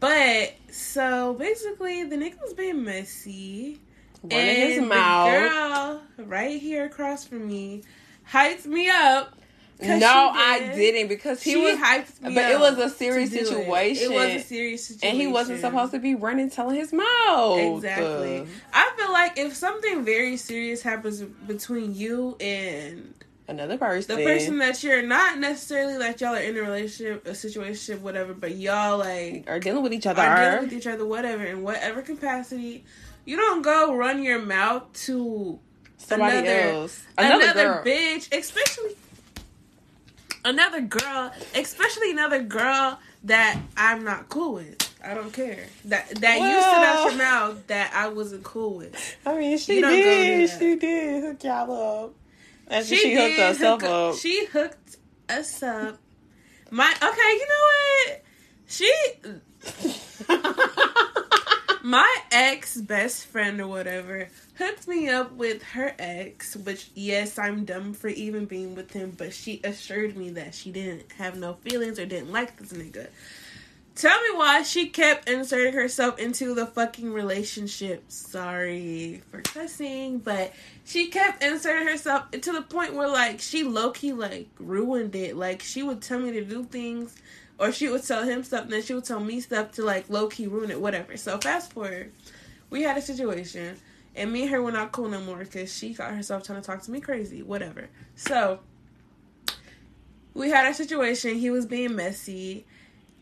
[0.00, 3.78] But so basically, the nigga was being messy.
[4.22, 5.32] Running his mouth.
[5.32, 7.82] The girl right here across from me
[8.30, 9.34] hyped me up.
[9.80, 10.76] No, she I did.
[10.76, 11.76] didn't because he she was.
[11.76, 13.46] hyped me but it was a serious do it.
[13.48, 14.12] situation.
[14.12, 14.14] It.
[14.14, 17.58] was a serious situation, And he wasn't supposed to be running telling his mouth.
[17.58, 18.46] Exactly.
[18.72, 23.12] I feel like if something very serious happens between you and
[23.48, 24.16] Another person.
[24.16, 28.34] the person that you're not necessarily like y'all are in a relationship, a situation, whatever,
[28.34, 30.22] but y'all like are dealing with each other.
[30.22, 32.84] are dealing with each other, whatever, in whatever capacity.
[33.24, 35.58] You don't go run your mouth to
[35.96, 37.04] Somebody another, else.
[37.16, 37.84] Another, girl.
[37.84, 38.96] bitch, especially
[40.44, 44.88] another girl, especially another girl that I'm not cool with.
[45.04, 49.16] I don't care that that you said out your mouth that I wasn't cool with.
[49.26, 50.50] I mean, she did.
[50.50, 52.14] She did hook y'all up.
[52.68, 54.16] After she, hooked herself hook up.
[54.16, 54.96] She hooked
[55.28, 55.98] us up.
[56.70, 57.64] My okay, you know
[58.06, 58.22] what?
[58.66, 58.92] She
[61.82, 67.64] my ex best friend or whatever hooked me up with her ex, which yes, I'm
[67.64, 71.54] dumb for even being with him, but she assured me that she didn't have no
[71.54, 73.08] feelings or didn't like this nigga.
[73.94, 78.04] Tell me why she kept inserting herself into the fucking relationship.
[78.08, 80.54] Sorry for cussing, but
[80.84, 85.36] she kept inserting herself to the point where like she low key like ruined it.
[85.36, 87.14] Like she would tell me to do things
[87.58, 90.08] or she would tell him stuff and then she would tell me stuff to like
[90.08, 91.16] low key ruin it, whatever.
[91.16, 92.12] So fast forward,
[92.70, 93.76] we had a situation
[94.14, 96.66] and me and her were not cool no more because she got herself trying to
[96.66, 97.88] talk to me crazy, whatever.
[98.14, 98.60] So
[100.34, 101.36] we had a situation.
[101.38, 102.66] He was being messy.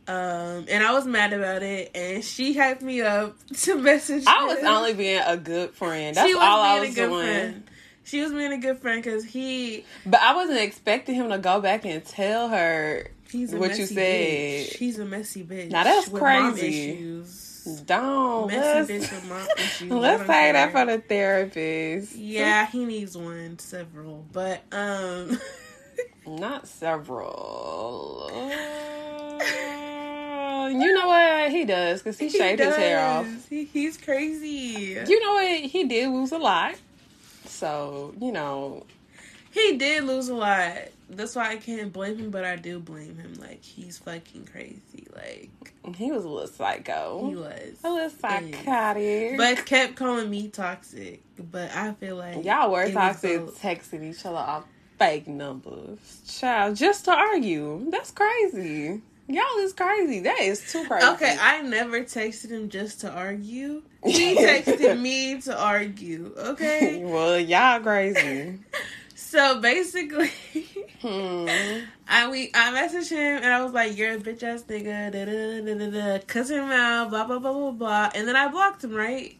[0.09, 4.24] Um, and I was mad about it, and she hyped me up to message.
[4.26, 4.66] I was him.
[4.66, 6.16] only being a good friend.
[6.16, 7.11] That's all I was doing.
[7.11, 7.70] friend.
[8.03, 11.61] She was being a good friend because he But I wasn't expecting him to go
[11.61, 14.66] back and tell her he's a what messy you said.
[14.66, 14.76] Bitch.
[14.76, 15.70] He's a messy bitch.
[15.70, 17.22] Now that's with crazy.
[17.85, 19.91] Don't Messy let's, bitch with mom issues.
[19.91, 22.16] Let's say that for the therapist.
[22.16, 25.39] Yeah, he needs one, several, but um,
[26.26, 28.31] Not several.
[30.70, 33.26] You know what he does because he, he shaved his hair off.
[33.49, 34.99] He, he's crazy.
[35.07, 36.76] You know what he did lose a lot.
[37.47, 38.87] So you know
[39.51, 40.76] He did lose a lot.
[41.11, 43.34] That's why I can't blame him, but I do blame him.
[43.38, 45.06] Like he's fucking crazy.
[45.14, 45.50] Like
[45.96, 47.28] he was a little psycho.
[47.28, 47.78] he was.
[47.84, 49.36] a little psychotic.
[49.36, 51.22] But kept calling me toxic.
[51.38, 53.61] But I feel like Y'all were toxic, both.
[53.61, 54.64] texting each other off
[54.98, 55.98] fake numbers.
[56.28, 57.86] Child, just to argue.
[57.90, 59.00] That's crazy.
[59.26, 60.20] Y'all is crazy.
[60.20, 61.06] That is too crazy.
[61.06, 63.82] Okay, I never texted him just to argue.
[64.04, 66.32] He texted me to argue.
[66.36, 68.58] Okay, well, y'all crazy.
[69.31, 70.28] so basically,
[71.01, 71.49] hmm.
[72.09, 75.24] I we I messaged him and I was like, "You're a bitch ass nigga," da
[75.24, 78.49] da da da da, cuss him out, blah blah blah blah blah, and then I
[78.49, 78.93] blocked him.
[78.93, 79.39] Right?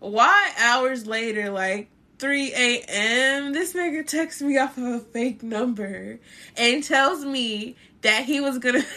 [0.00, 6.18] Why hours later, like 3 a.m., this nigga texts me off of a fake number
[6.56, 8.82] and tells me that he was gonna.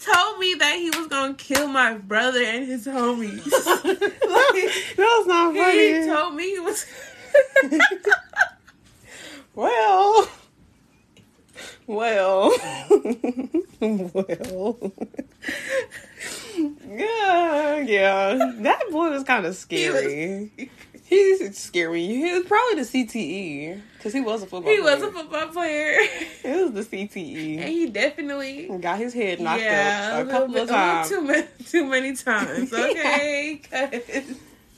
[0.00, 3.44] told me that he was gonna kill my brother and his homies.
[3.44, 6.00] That's not funny.
[6.00, 6.84] he told me he was.
[9.54, 10.28] Well,
[11.86, 12.52] well,
[13.80, 14.92] well.
[16.88, 18.52] yeah, yeah.
[18.60, 20.50] That boy was kind of scary.
[20.56, 20.70] He
[21.04, 22.06] He's scary.
[22.06, 24.70] He was probably the CTE because he was a football.
[24.72, 24.94] he player.
[24.94, 25.98] was a football player,
[26.42, 30.48] It was the CTE, and he definitely Got his head knocked yeah, up a couple
[30.48, 31.08] little of bit- times.
[31.10, 32.72] too many, too many times.
[32.92, 33.60] Okay,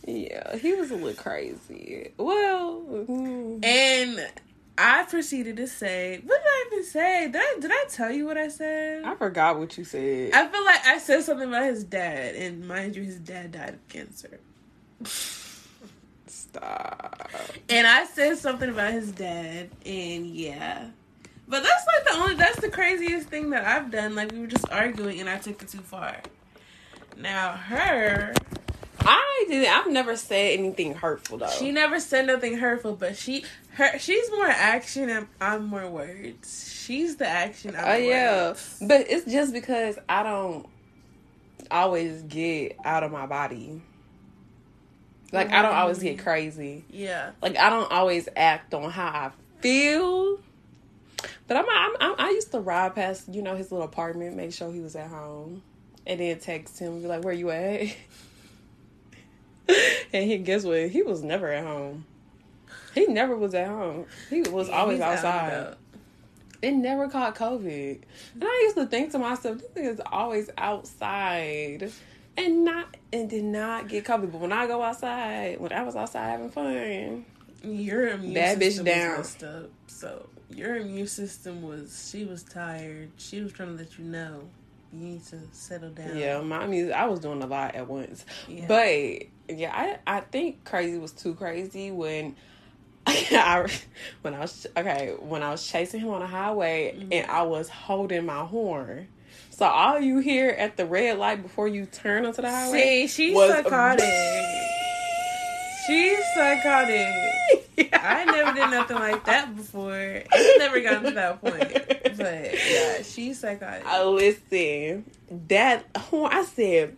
[0.06, 2.12] Yeah, he was a little crazy.
[2.18, 4.28] Well, mm, and
[4.76, 7.28] I proceeded to say, what did I even say?
[7.28, 9.04] Did I did I tell you what I said?
[9.04, 10.32] I forgot what you said.
[10.34, 13.74] I feel like I said something about his dad, and mind you, his dad died
[13.74, 14.40] of cancer.
[16.26, 17.30] Stop.
[17.70, 20.88] And I said something about his dad, and yeah.
[21.48, 24.14] But that's like the only that's the craziest thing that I've done.
[24.14, 26.16] Like we were just arguing and I took it too far.
[27.16, 28.34] Now her
[29.06, 29.70] I didn't.
[29.72, 31.48] I've never said anything hurtful though.
[31.48, 33.44] she never said nothing hurtful, but she
[33.74, 36.72] her she's more action and I'm more words.
[36.72, 37.74] She's the action.
[37.76, 38.78] I'm Oh the yeah, words.
[38.80, 40.66] but it's just because I don't
[41.70, 43.82] always get out of my body.
[45.32, 46.24] Like I don't always get mm-hmm.
[46.24, 46.84] crazy.
[46.90, 47.32] Yeah.
[47.42, 49.30] Like I don't always act on how I
[49.60, 50.38] feel.
[51.46, 54.52] But I'm, I'm, I'm I used to ride past you know his little apartment, make
[54.52, 55.62] sure he was at home,
[56.06, 57.88] and then text him, be like, "Where you at?"
[60.12, 60.88] and he guess what?
[60.90, 62.04] He was never at home.
[62.94, 64.06] He never was at home.
[64.30, 65.76] He was always He's out outside.
[66.62, 67.98] It never caught COVID.
[68.34, 71.92] And I used to think to myself, this thing is always outside.
[72.36, 74.32] And not and did not get COVID.
[74.32, 77.24] But when I go outside, when I was outside having fun,
[77.62, 79.18] Your immune That bitch system down.
[79.18, 79.70] was messed up.
[79.86, 83.10] So your immune system was she was tired.
[83.18, 84.48] She was trying to let you know
[84.92, 86.16] you need to settle down.
[86.16, 88.24] yeah, my music I was doing a lot at once.
[88.48, 88.66] Yeah.
[88.68, 89.72] But yeah,
[90.06, 92.36] I I think crazy was too crazy when
[93.06, 93.66] I
[94.22, 97.12] when I was okay, when I was chasing him on the highway Mm-hmm.
[97.12, 99.08] and I was holding my horn.
[99.50, 103.06] So all you hear at the red light before you turn onto the highway See,
[103.06, 104.04] she's was psychotic.
[105.86, 107.06] She's psychotic.
[107.92, 109.94] I never did nothing like that before.
[110.32, 112.16] It's never gotten to that point.
[112.16, 113.84] But yeah, she's psychotic.
[113.86, 115.04] I listen.
[115.48, 116.96] That horn, I said.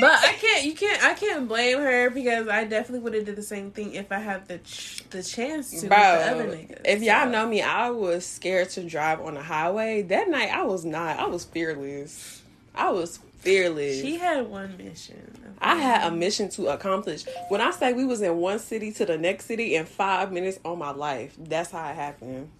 [0.00, 0.64] But I can't.
[0.64, 1.02] You can't.
[1.04, 4.18] I can't blame her because I definitely would have did the same thing if I
[4.18, 6.80] had the ch- the chance to with the other Bro, niggas.
[6.84, 10.02] if y'all know me, I was scared to drive on the highway.
[10.02, 11.18] That night, I was not.
[11.18, 12.42] I was fearless.
[12.74, 14.00] I was fearless.
[14.00, 15.30] She had one mission.
[15.60, 17.24] I had a mission to accomplish.
[17.48, 20.58] When I say we was in one city to the next city in five minutes
[20.64, 22.50] on my life, that's how it happened.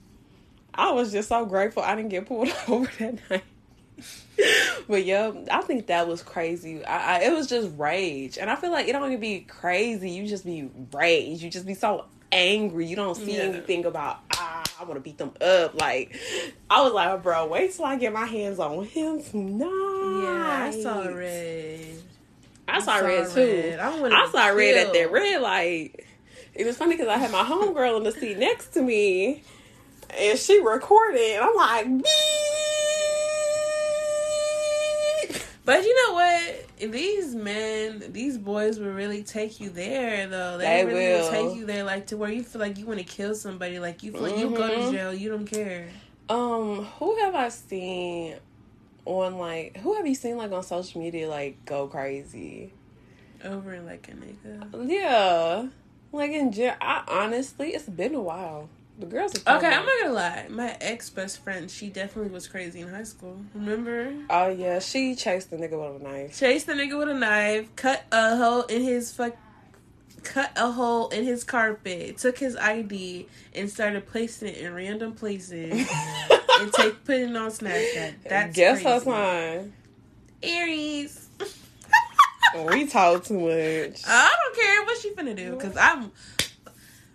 [0.73, 3.45] I was just so grateful I didn't get pulled over that night.
[4.89, 6.85] But yeah, I think that was crazy.
[6.85, 10.11] I, I, it was just rage, and I feel like it don't even be crazy.
[10.11, 11.43] You just be rage.
[11.43, 12.87] You just be so angry.
[12.87, 13.45] You don't see Yeah.
[13.45, 15.75] anything about ah, I want to beat them up.
[15.81, 16.17] Like
[16.69, 19.69] I was like, bro, wait till I get my hands on him tonight.
[20.23, 21.81] Yeah, I saw red.
[22.67, 23.77] I saw, saw red too.
[23.81, 26.05] I I saw red at that red light.
[26.55, 29.43] It was funny because I had my homegirl in the seat next to me,
[30.19, 31.21] and she recorded.
[31.21, 32.05] And I'm like, beep.
[35.65, 36.93] But you know what?
[36.93, 40.59] These men, these boys will really take you there, though.
[40.59, 41.31] They, They really will.
[41.31, 43.79] take you there, like to where you feel like you want to kill somebody.
[43.79, 44.91] Like you feel like you go to Mhm.
[44.91, 45.89] jail, you don't care.
[46.29, 48.37] Um, who have I seen
[49.07, 49.79] on like?
[49.79, 52.73] Who have you seen like on social media like go crazy?
[53.43, 54.89] Over like a nigga.
[54.91, 55.69] Yeah,
[56.13, 56.75] like in jail.
[56.81, 58.69] I honestly, it's been a while.
[58.99, 59.67] The girls are Okay.
[59.67, 60.47] I'm not gonna lie.
[60.49, 63.41] My ex best friend, she definitely was crazy in high school.
[63.53, 64.15] Remember?
[64.31, 66.39] Oh yeah, she chased the nigga with a knife.
[66.39, 69.37] Chased the nigga with a knife, cut a hole in his fuck,
[70.23, 75.13] cut a hole in his carpet, took his ID and started placing it in random
[75.13, 75.73] places
[76.61, 78.15] and take putting it on Snapchat.
[78.29, 79.05] That's Guess her crazy.
[79.05, 79.73] sign.
[80.43, 81.29] Aries.
[82.71, 84.03] We talk too much.
[84.07, 86.13] I don't care what she finna do because I'm.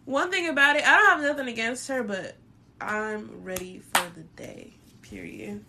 [0.09, 2.35] One thing about it, I don't have nothing against her, but
[2.81, 4.73] I'm ready for the day.
[5.03, 5.63] Period.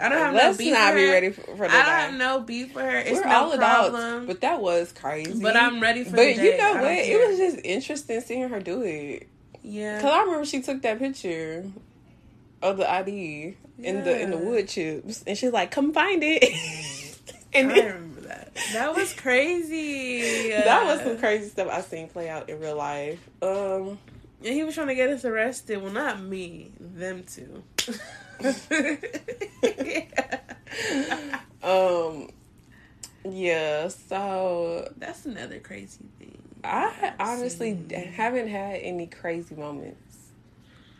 [0.00, 1.12] I don't have Let's no beef not for be her.
[1.12, 1.72] ready for, for the I day.
[1.72, 2.98] don't have no beef for her.
[2.98, 3.94] It's We're no all problem.
[4.00, 5.42] adults, but that was crazy.
[5.42, 6.84] But I'm ready for But the you know what?
[6.92, 9.26] It was just interesting seeing her do it.
[9.62, 10.00] yeah.
[10.00, 11.66] Cause I remember she took that picture
[12.62, 16.44] of the ID in the in the wood chips, and she's like, "Come find it."
[17.52, 18.09] and I then- remember
[18.72, 18.94] that.
[18.94, 20.50] Was crazy.
[20.52, 23.18] that was some crazy stuff I seen play out in real life.
[23.42, 23.98] Um,
[24.44, 25.82] And he was trying to get us arrested.
[25.82, 26.70] Well, not me.
[26.78, 27.62] Them two.
[31.62, 32.28] um,
[33.24, 33.88] yeah.
[33.88, 36.38] So That's another crazy thing.
[36.62, 38.12] I honestly seen.
[38.12, 39.96] haven't had any crazy moments.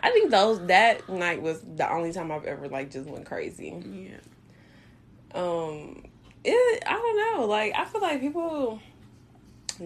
[0.01, 3.75] I think those that night was the only time I've ever like just went crazy.
[3.85, 5.39] Yeah.
[5.39, 6.05] Um,
[6.45, 7.47] it I don't know.
[7.47, 8.81] Like I feel like people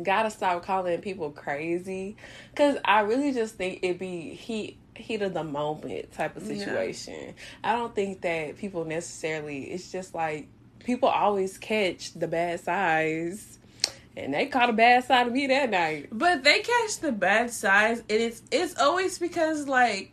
[0.02, 2.16] gotta stop calling people crazy
[2.50, 6.59] because I really just think it be heat heat of the moment type of Yeah.
[6.59, 7.34] situation.
[7.62, 9.64] I don't think that people necessarily.
[9.64, 10.46] It's just like
[10.80, 13.59] people always catch the bad sides.
[14.16, 16.07] And they caught a bad side of me that night.
[16.12, 20.12] But they catch the bad sides, and it's it's always because like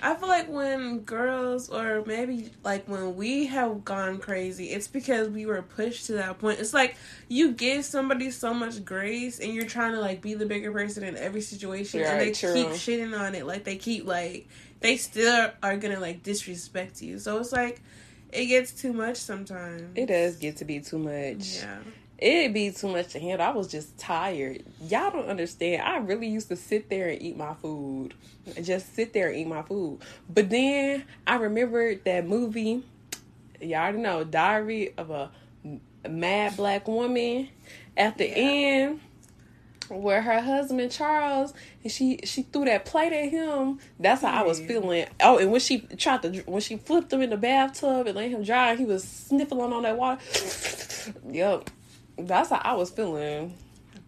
[0.00, 5.28] I feel like when girls or maybe like when we have gone crazy, it's because
[5.28, 6.60] we were pushed to that point.
[6.60, 6.96] It's like
[7.28, 11.02] you give somebody so much grace, and you're trying to like be the bigger person
[11.02, 12.52] in every situation, and they true.
[12.52, 13.46] keep shitting on it.
[13.46, 14.48] Like they keep like
[14.80, 17.18] they still are gonna like disrespect you.
[17.18, 17.82] So it's like
[18.32, 19.96] it gets too much sometimes.
[19.96, 21.56] It does get to be too much.
[21.56, 21.78] Yeah.
[22.18, 23.46] It'd be too much to handle.
[23.46, 24.64] I was just tired.
[24.82, 25.82] Y'all don't understand.
[25.82, 28.14] I really used to sit there and eat my food.
[28.60, 30.00] Just sit there and eat my food.
[30.28, 32.82] But then I remembered that movie.
[33.60, 35.30] Y'all already know, Diary of a
[36.08, 37.48] Mad Black Woman.
[37.96, 38.34] At the Yeah.
[38.36, 39.00] end,
[39.88, 43.78] where her husband Charles and she she threw that plate at him.
[43.98, 45.06] That's how I was feeling.
[45.20, 48.30] Oh, and when she tried to when she flipped him in the bathtub and let
[48.30, 50.20] him dry, he was sniffling on that water.
[51.30, 51.70] yep,
[52.18, 53.54] that's how I was feeling.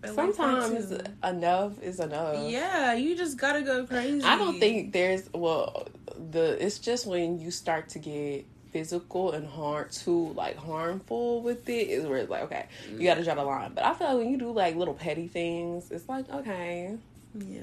[0.05, 0.93] Sometimes
[1.23, 2.49] enough is enough.
[2.51, 4.25] Yeah, you just gotta go crazy.
[4.25, 5.87] I don't think there's well
[6.31, 11.69] the it's just when you start to get physical and hard too like harmful with
[11.69, 13.05] it is where it's like okay you mm.
[13.05, 15.91] gotta draw the line but i feel like when you do like little petty things
[15.91, 16.97] it's like okay
[17.35, 17.63] Yeah.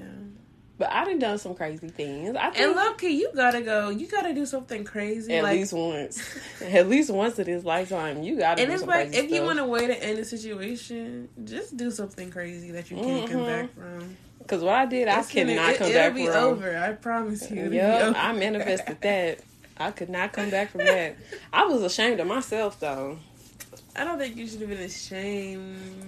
[0.78, 3.90] But i done done some crazy things i And think Loki, you gotta go.
[3.90, 5.34] You gotta do something crazy.
[5.36, 8.86] at like, least once at least once in this lifetime you gotta and do it's
[8.86, 12.72] like crazy if you want a way to end a situation, just do something crazy
[12.72, 13.62] that you can't come Mhm.
[13.62, 14.18] back from.
[14.40, 16.78] because what i did i It's gonna- cannot it, come it'll back be from over.
[16.78, 17.58] I promise you.
[17.58, 18.18] It'll be over.
[18.18, 19.40] I manifested that.
[19.80, 21.16] I could not come back from that.
[21.54, 23.20] I was ashamed of myself though.
[23.96, 26.06] I don't think you should have been ashamed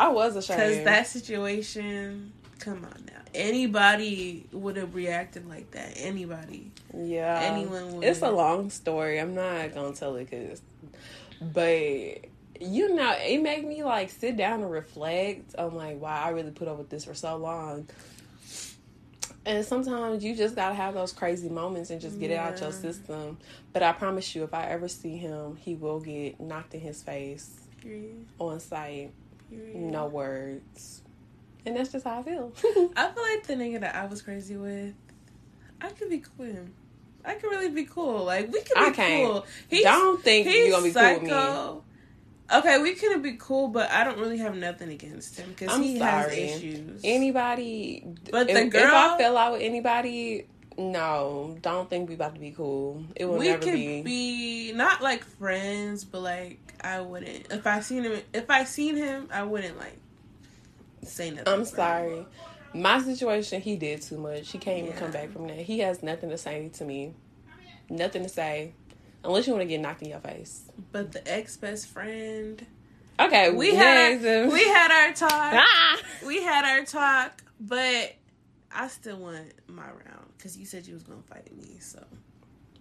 [0.00, 0.58] I was ashamed.
[0.60, 2.32] because that situation.
[2.60, 3.11] Come on now.
[3.34, 5.94] Anybody would have reacted like that.
[5.96, 6.70] Anybody.
[6.94, 8.04] yeah, anyone would.
[8.04, 9.18] It's a long story.
[9.18, 10.60] I'm not gonna tell it because,
[11.40, 12.26] but
[12.60, 16.50] you know, it made me like sit down and reflect on like why I really
[16.50, 17.88] put up with this for so long.
[19.44, 22.70] And sometimes you just gotta have those crazy moments and just get it out your
[22.70, 23.38] system.
[23.72, 27.02] But I promise you, if I ever see him, he will get knocked in his
[27.02, 27.50] face
[27.80, 28.24] Period.
[28.38, 29.10] on sight.
[29.50, 29.76] Period.
[29.76, 31.02] No words.
[31.64, 32.52] And that's just how I feel.
[32.96, 34.94] I feel like the nigga that I was crazy with,
[35.80, 36.74] I could be cool with him.
[37.24, 38.24] I could really be cool.
[38.24, 39.26] Like we could be I can't.
[39.30, 39.46] cool.
[39.68, 41.28] He's, Don't think he's you're gonna be cool with me.
[41.28, 41.84] psycho.
[42.52, 45.98] Okay, we couldn't be cool, but I don't really have nothing against him because he
[45.98, 46.46] sorry.
[46.48, 47.00] has issues.
[47.04, 52.34] anybody But if, the if I fell out with anybody, no, don't think we about
[52.34, 53.04] to be cool.
[53.16, 53.70] It will never be.
[53.70, 54.70] we never could be.
[54.70, 54.72] be.
[54.72, 57.50] not like friends, but like I wouldn't.
[57.52, 59.98] If I seen him, if I seen him, I wouldn't like
[61.04, 61.52] say nothing.
[61.52, 62.26] I'm sorry.
[62.74, 64.50] My situation, he did too much.
[64.50, 64.98] He can't even Yeah.
[64.98, 65.58] come back from that.
[65.58, 67.14] He has nothing to say to me.
[67.90, 68.72] Nothing to say.
[69.24, 70.62] Unless you want to get knocked in your face.
[70.90, 72.64] But the ex best friend,
[73.20, 75.30] Okay, we had our, we had our talk.
[75.54, 76.00] Ah!
[76.26, 78.14] we had our talk, but
[78.74, 81.76] I still want my round because you said you was gonna fight me.
[81.78, 82.02] So,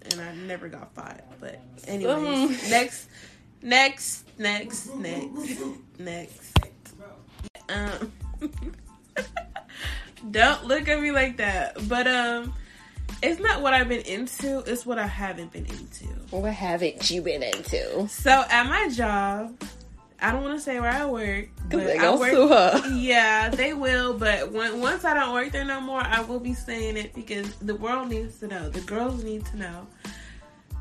[0.10, 1.22] and I never got fought.
[1.40, 2.70] But anyways, Um.
[2.72, 3.08] next,
[3.62, 5.60] next, next, next,
[6.00, 6.58] next.
[7.70, 8.12] Um,
[10.32, 11.78] don't look at me like that.
[11.88, 12.54] But um,
[13.22, 14.60] it's not what I've been into.
[14.60, 16.06] It's what I haven't been into.
[16.32, 18.08] What haven't you been into?
[18.08, 19.62] So at my job,
[20.22, 22.32] I don't want to say where I work, but they I work.
[22.32, 22.88] sue her.
[22.96, 24.14] Yeah, they will.
[24.18, 27.56] But when, once I don't work there no more, I will be saying it because
[27.56, 28.70] the world needs to know.
[28.70, 29.88] The girls need to know.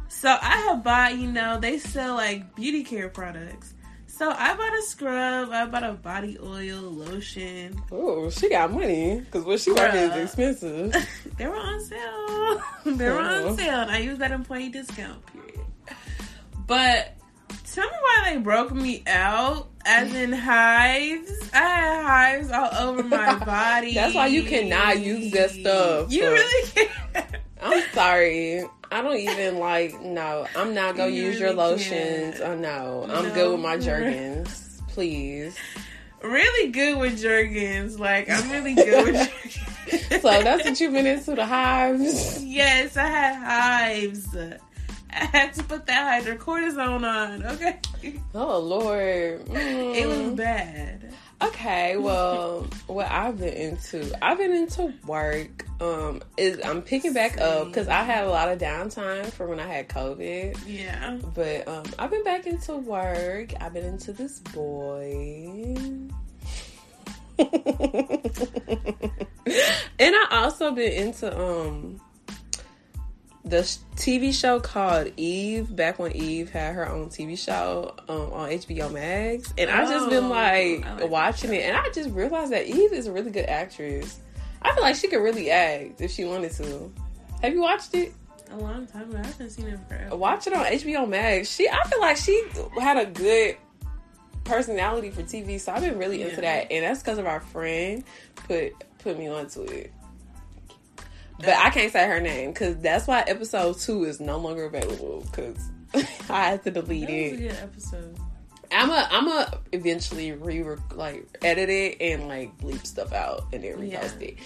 [0.08, 3.72] So I have bought, you know, they sell like beauty care products.
[4.20, 7.80] So I bought a scrub, I bought a body oil, lotion.
[7.90, 9.18] Oh, she got money.
[9.20, 10.94] Because what she working is expensive.
[11.38, 12.62] they were on sale.
[12.96, 13.48] they were Oh.
[13.48, 13.80] on sale.
[13.80, 15.60] And I used that employee discount period.
[16.66, 17.14] But
[17.72, 21.32] tell me why they broke me out, as in hives.
[21.54, 23.94] I had hives all over my body.
[24.00, 26.12] That's why you cannot use that stuff.
[26.12, 26.68] You So- really
[27.14, 27.36] can't.
[27.62, 28.64] I'm sorry.
[28.92, 30.00] I don't even like.
[30.00, 32.38] No, I'm not gonna You use your lotions.
[32.38, 32.40] can't.
[32.40, 33.34] Oh no, I'm No.
[33.34, 34.82] good with my Jergens.
[34.88, 35.56] Please.
[36.22, 37.98] really good with Jergens.
[38.00, 39.14] Like I'm really good with
[39.90, 40.22] Jergens.
[40.22, 42.42] So that's what you've been into the hives.
[42.44, 44.36] yes, I had hives.
[45.12, 47.44] I had to put that hydrocortisone on.
[47.46, 47.78] Okay,
[48.34, 49.44] Oh Lord.
[49.46, 49.94] Mm.
[49.96, 51.12] it was bad.
[51.42, 55.64] Okay, well, what I've been into, I've been into work.
[55.80, 59.60] Um, is I'm picking back up because I had a lot of downtime from when
[59.60, 60.58] I had COVID.
[60.66, 61.18] Yeah.
[61.34, 63.54] But um, I've been back into work.
[63.60, 65.74] I've been into this boy.
[67.38, 67.48] and
[69.98, 71.98] I also been into um
[73.44, 73.58] the
[73.96, 78.92] TV show called Eve back when Eve had her own TV show um, on HBO
[78.92, 82.66] Max, and I just been Oh, like, like watching it, and I just realized that
[82.66, 84.20] Eve is a really good actress.
[84.62, 86.92] I feel like she could really act if she wanted to.
[87.42, 88.12] Have you watched it?
[88.50, 89.18] A long time ago.
[89.22, 90.16] I haven't seen it forever.
[90.16, 91.48] Watch it on HBO Max.
[91.54, 92.42] She, I feel like she
[92.80, 93.56] had a good
[94.44, 98.02] personality for TV, so I've been really into that, and that's because of our friend
[98.34, 99.92] put put me onto it.
[101.38, 105.24] But I can't say her name because that's why episode two is no longer available
[105.30, 105.56] because
[106.28, 107.38] I had to delete That was a it.
[107.38, 108.18] good episode.
[108.72, 110.64] I'm a I'm a eventually re
[110.94, 114.00] like edit it and like bleep stuff out and then Yeah.
[114.02, 114.36] repost it.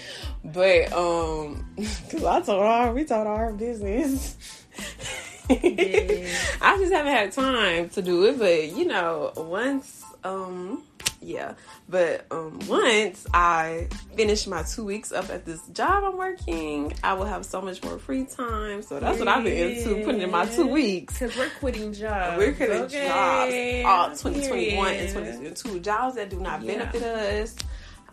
[0.44, 4.36] But um, because I told her we told her business.
[5.50, 6.26] Yeah.
[6.62, 10.82] I just haven't had time to do it, but you know, once um
[11.20, 11.54] yeah,
[11.88, 17.14] but um once I finish my two weeks up at this job I'm working, I
[17.14, 18.82] will have so much more free time.
[18.82, 21.18] So that's what I've been into, putting in my two weeks.
[21.18, 22.36] Because we're quitting jobs.
[22.36, 23.82] We're quitting Okay.
[23.84, 26.76] jobs all 2021 and 2022 jobs that do not Yeah.
[26.90, 27.54] benefit us.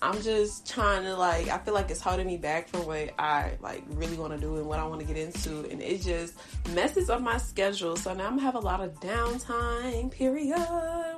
[0.02, 3.52] I'm just trying to like I feel like it's holding me back from what I
[3.62, 6.34] like really want to do and what I want to get into and it just
[6.74, 7.96] messes up my schedule.
[7.96, 10.58] So now I'm gonna have a lot of downtime period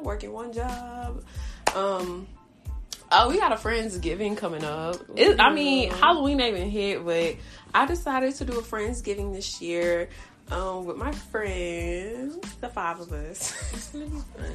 [0.01, 1.23] working one job.
[1.75, 2.27] Um
[3.15, 4.95] Oh, we got a Friendsgiving coming up.
[5.15, 7.35] It, I mean, Halloween ain't even hit, but
[7.73, 10.09] I decided to do a Friendsgiving this year
[10.49, 13.53] um, with my friends, the five of us.
[13.73, 14.51] It's gonna be fun.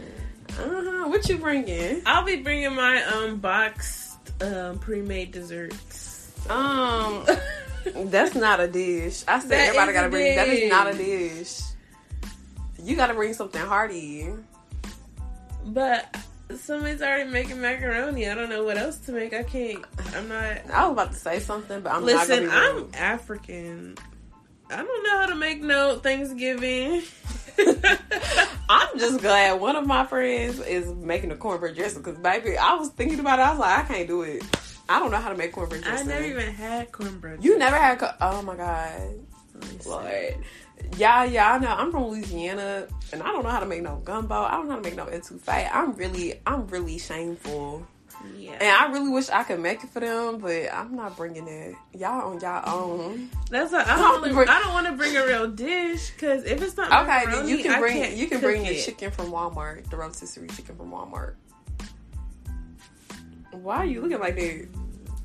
[0.58, 1.06] Uh-huh.
[1.08, 2.02] What you bringing?
[2.04, 4.07] I'll be bringing my um boxed
[4.40, 6.32] um pre-made desserts.
[6.48, 7.26] Um,
[8.10, 9.24] that's not a dish.
[9.28, 10.36] I said That everybody gotta bring.
[10.36, 11.38] That is not a dish.
[11.58, 11.60] dish.
[12.82, 14.28] You gotta bring something hearty.
[15.66, 16.16] But
[16.56, 18.28] somebody's already making macaroni.
[18.28, 19.34] I don't know what else to make.
[19.34, 19.84] I can't.
[20.14, 20.70] I'm not.
[20.72, 23.96] I was about to say something, but I'm Listen, I'm African.
[24.70, 27.02] I don't know how to make no Thanksgiving.
[28.68, 32.74] I'm just glad one of my friends is making a cornbread dressing because, baby, I
[32.74, 33.42] was thinking about it.
[33.42, 34.42] I was like, I can't do it.
[34.88, 36.08] I don't know how to make cornbread dressing.
[36.08, 37.44] I never even had cornbread.
[37.44, 37.98] You never had.
[37.98, 39.14] Co- oh my god,
[39.54, 39.90] Let me see.
[39.90, 40.36] Lord.
[40.96, 41.68] Yeah, yeah, I know.
[41.68, 44.34] I'm from Louisiana, and I don't know how to make no gumbo.
[44.34, 45.68] I don't know how to make no etouffee.
[45.72, 47.86] I'm really, I'm really shameful,
[48.36, 48.52] Yeah.
[48.52, 51.74] and I really wish I could make it for them, but I'm not bringing it.
[51.94, 53.30] Y'all on y'all own.
[53.50, 54.34] That's why I don't.
[54.34, 57.46] wanna- I don't want to bring a real dish because if it's not Okay, then
[57.48, 61.34] you can bring you can bring the chicken from Walmart, the rotisserie chicken from Walmart.
[63.52, 64.68] Why are you looking like that?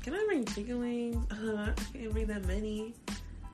[0.02, 1.26] Can I bring chicken wings?
[1.32, 2.94] Uh, I can't bring that many.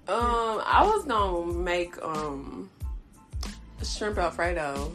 [0.08, 2.68] Um, I was gonna make um
[3.84, 4.92] shrimp alfredo,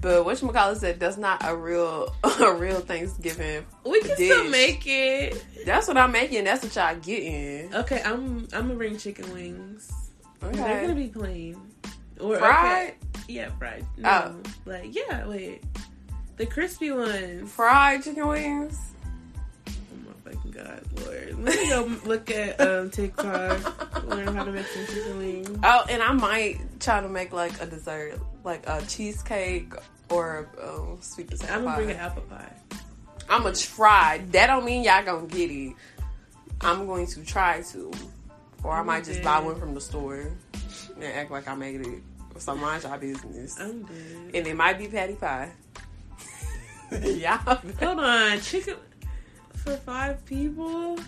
[0.00, 3.64] but what you said that's not a real a real Thanksgiving.
[3.84, 5.44] We can still make it.
[5.66, 6.44] That's what I'm making.
[6.44, 7.74] That's what y'all getting.
[7.74, 9.92] Okay, I'm I'm gonna bring chicken wings.
[10.42, 10.56] Okay.
[10.56, 11.60] They're gonna be plain
[12.20, 12.94] or Fried, okay.
[13.28, 13.84] Yeah, fried.
[13.98, 14.00] Oh.
[14.02, 14.10] No,
[14.46, 14.50] Oh.
[14.66, 15.26] like yeah.
[15.26, 15.62] Wait,
[16.36, 17.50] the crispy ones.
[17.52, 18.78] fried chicken wings.
[20.24, 21.44] Fucking god, Lord!
[21.44, 25.58] Let me go look at um, TikTok, learn how to make some chicken wings.
[25.62, 29.74] Oh, and I might try to make like a dessert, like a cheesecake
[30.08, 32.52] or um, sweet potato I'm gonna bring an apple pie.
[33.28, 34.24] I'm gonna try.
[34.30, 35.74] That don't mean y'all gonna get it.
[36.62, 37.92] I'm going to try to,
[38.62, 40.30] or I might just buy one from the store
[40.94, 42.02] and act like I made it.
[42.38, 43.86] So mind y'all business, and
[44.32, 45.50] it might be patty pie.
[47.02, 48.76] y'all, Hold on, chicken
[49.64, 50.98] for five people.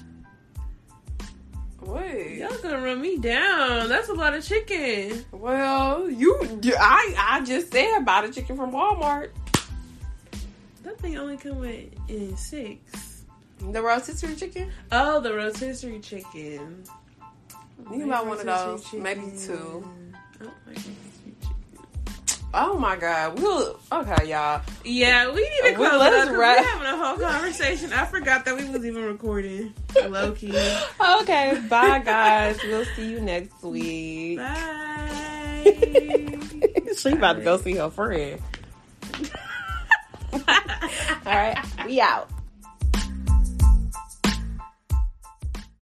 [1.83, 2.39] wait.
[2.39, 3.89] Y'all gonna run me down?
[3.89, 5.25] That's a lot of chicken.
[5.31, 6.41] Well, you,
[6.79, 9.31] I, I just said buy the chicken from Walmart.
[10.83, 13.25] That thing only come with in six.
[13.59, 14.71] The rotisserie chicken.
[14.93, 16.85] Oh, the rotisserie chicken.
[17.91, 19.39] You can buy one of those, Rotisserie maybe chicken.
[19.39, 19.91] two.
[20.41, 20.75] I
[22.59, 24.63] Oh my god, we'll okay, y'all.
[24.83, 27.93] Yeah, we need to Well, close let's it up wrap- we're having a whole conversation.
[27.93, 29.75] I forgot that we was even recording.
[30.09, 30.57] Low key.
[31.21, 32.59] Okay, bye guys.
[32.65, 34.39] we'll see you next week.
[34.39, 35.65] Bye.
[36.97, 38.41] she about to go see her friend.
[40.33, 40.41] All
[41.27, 42.31] right, we out.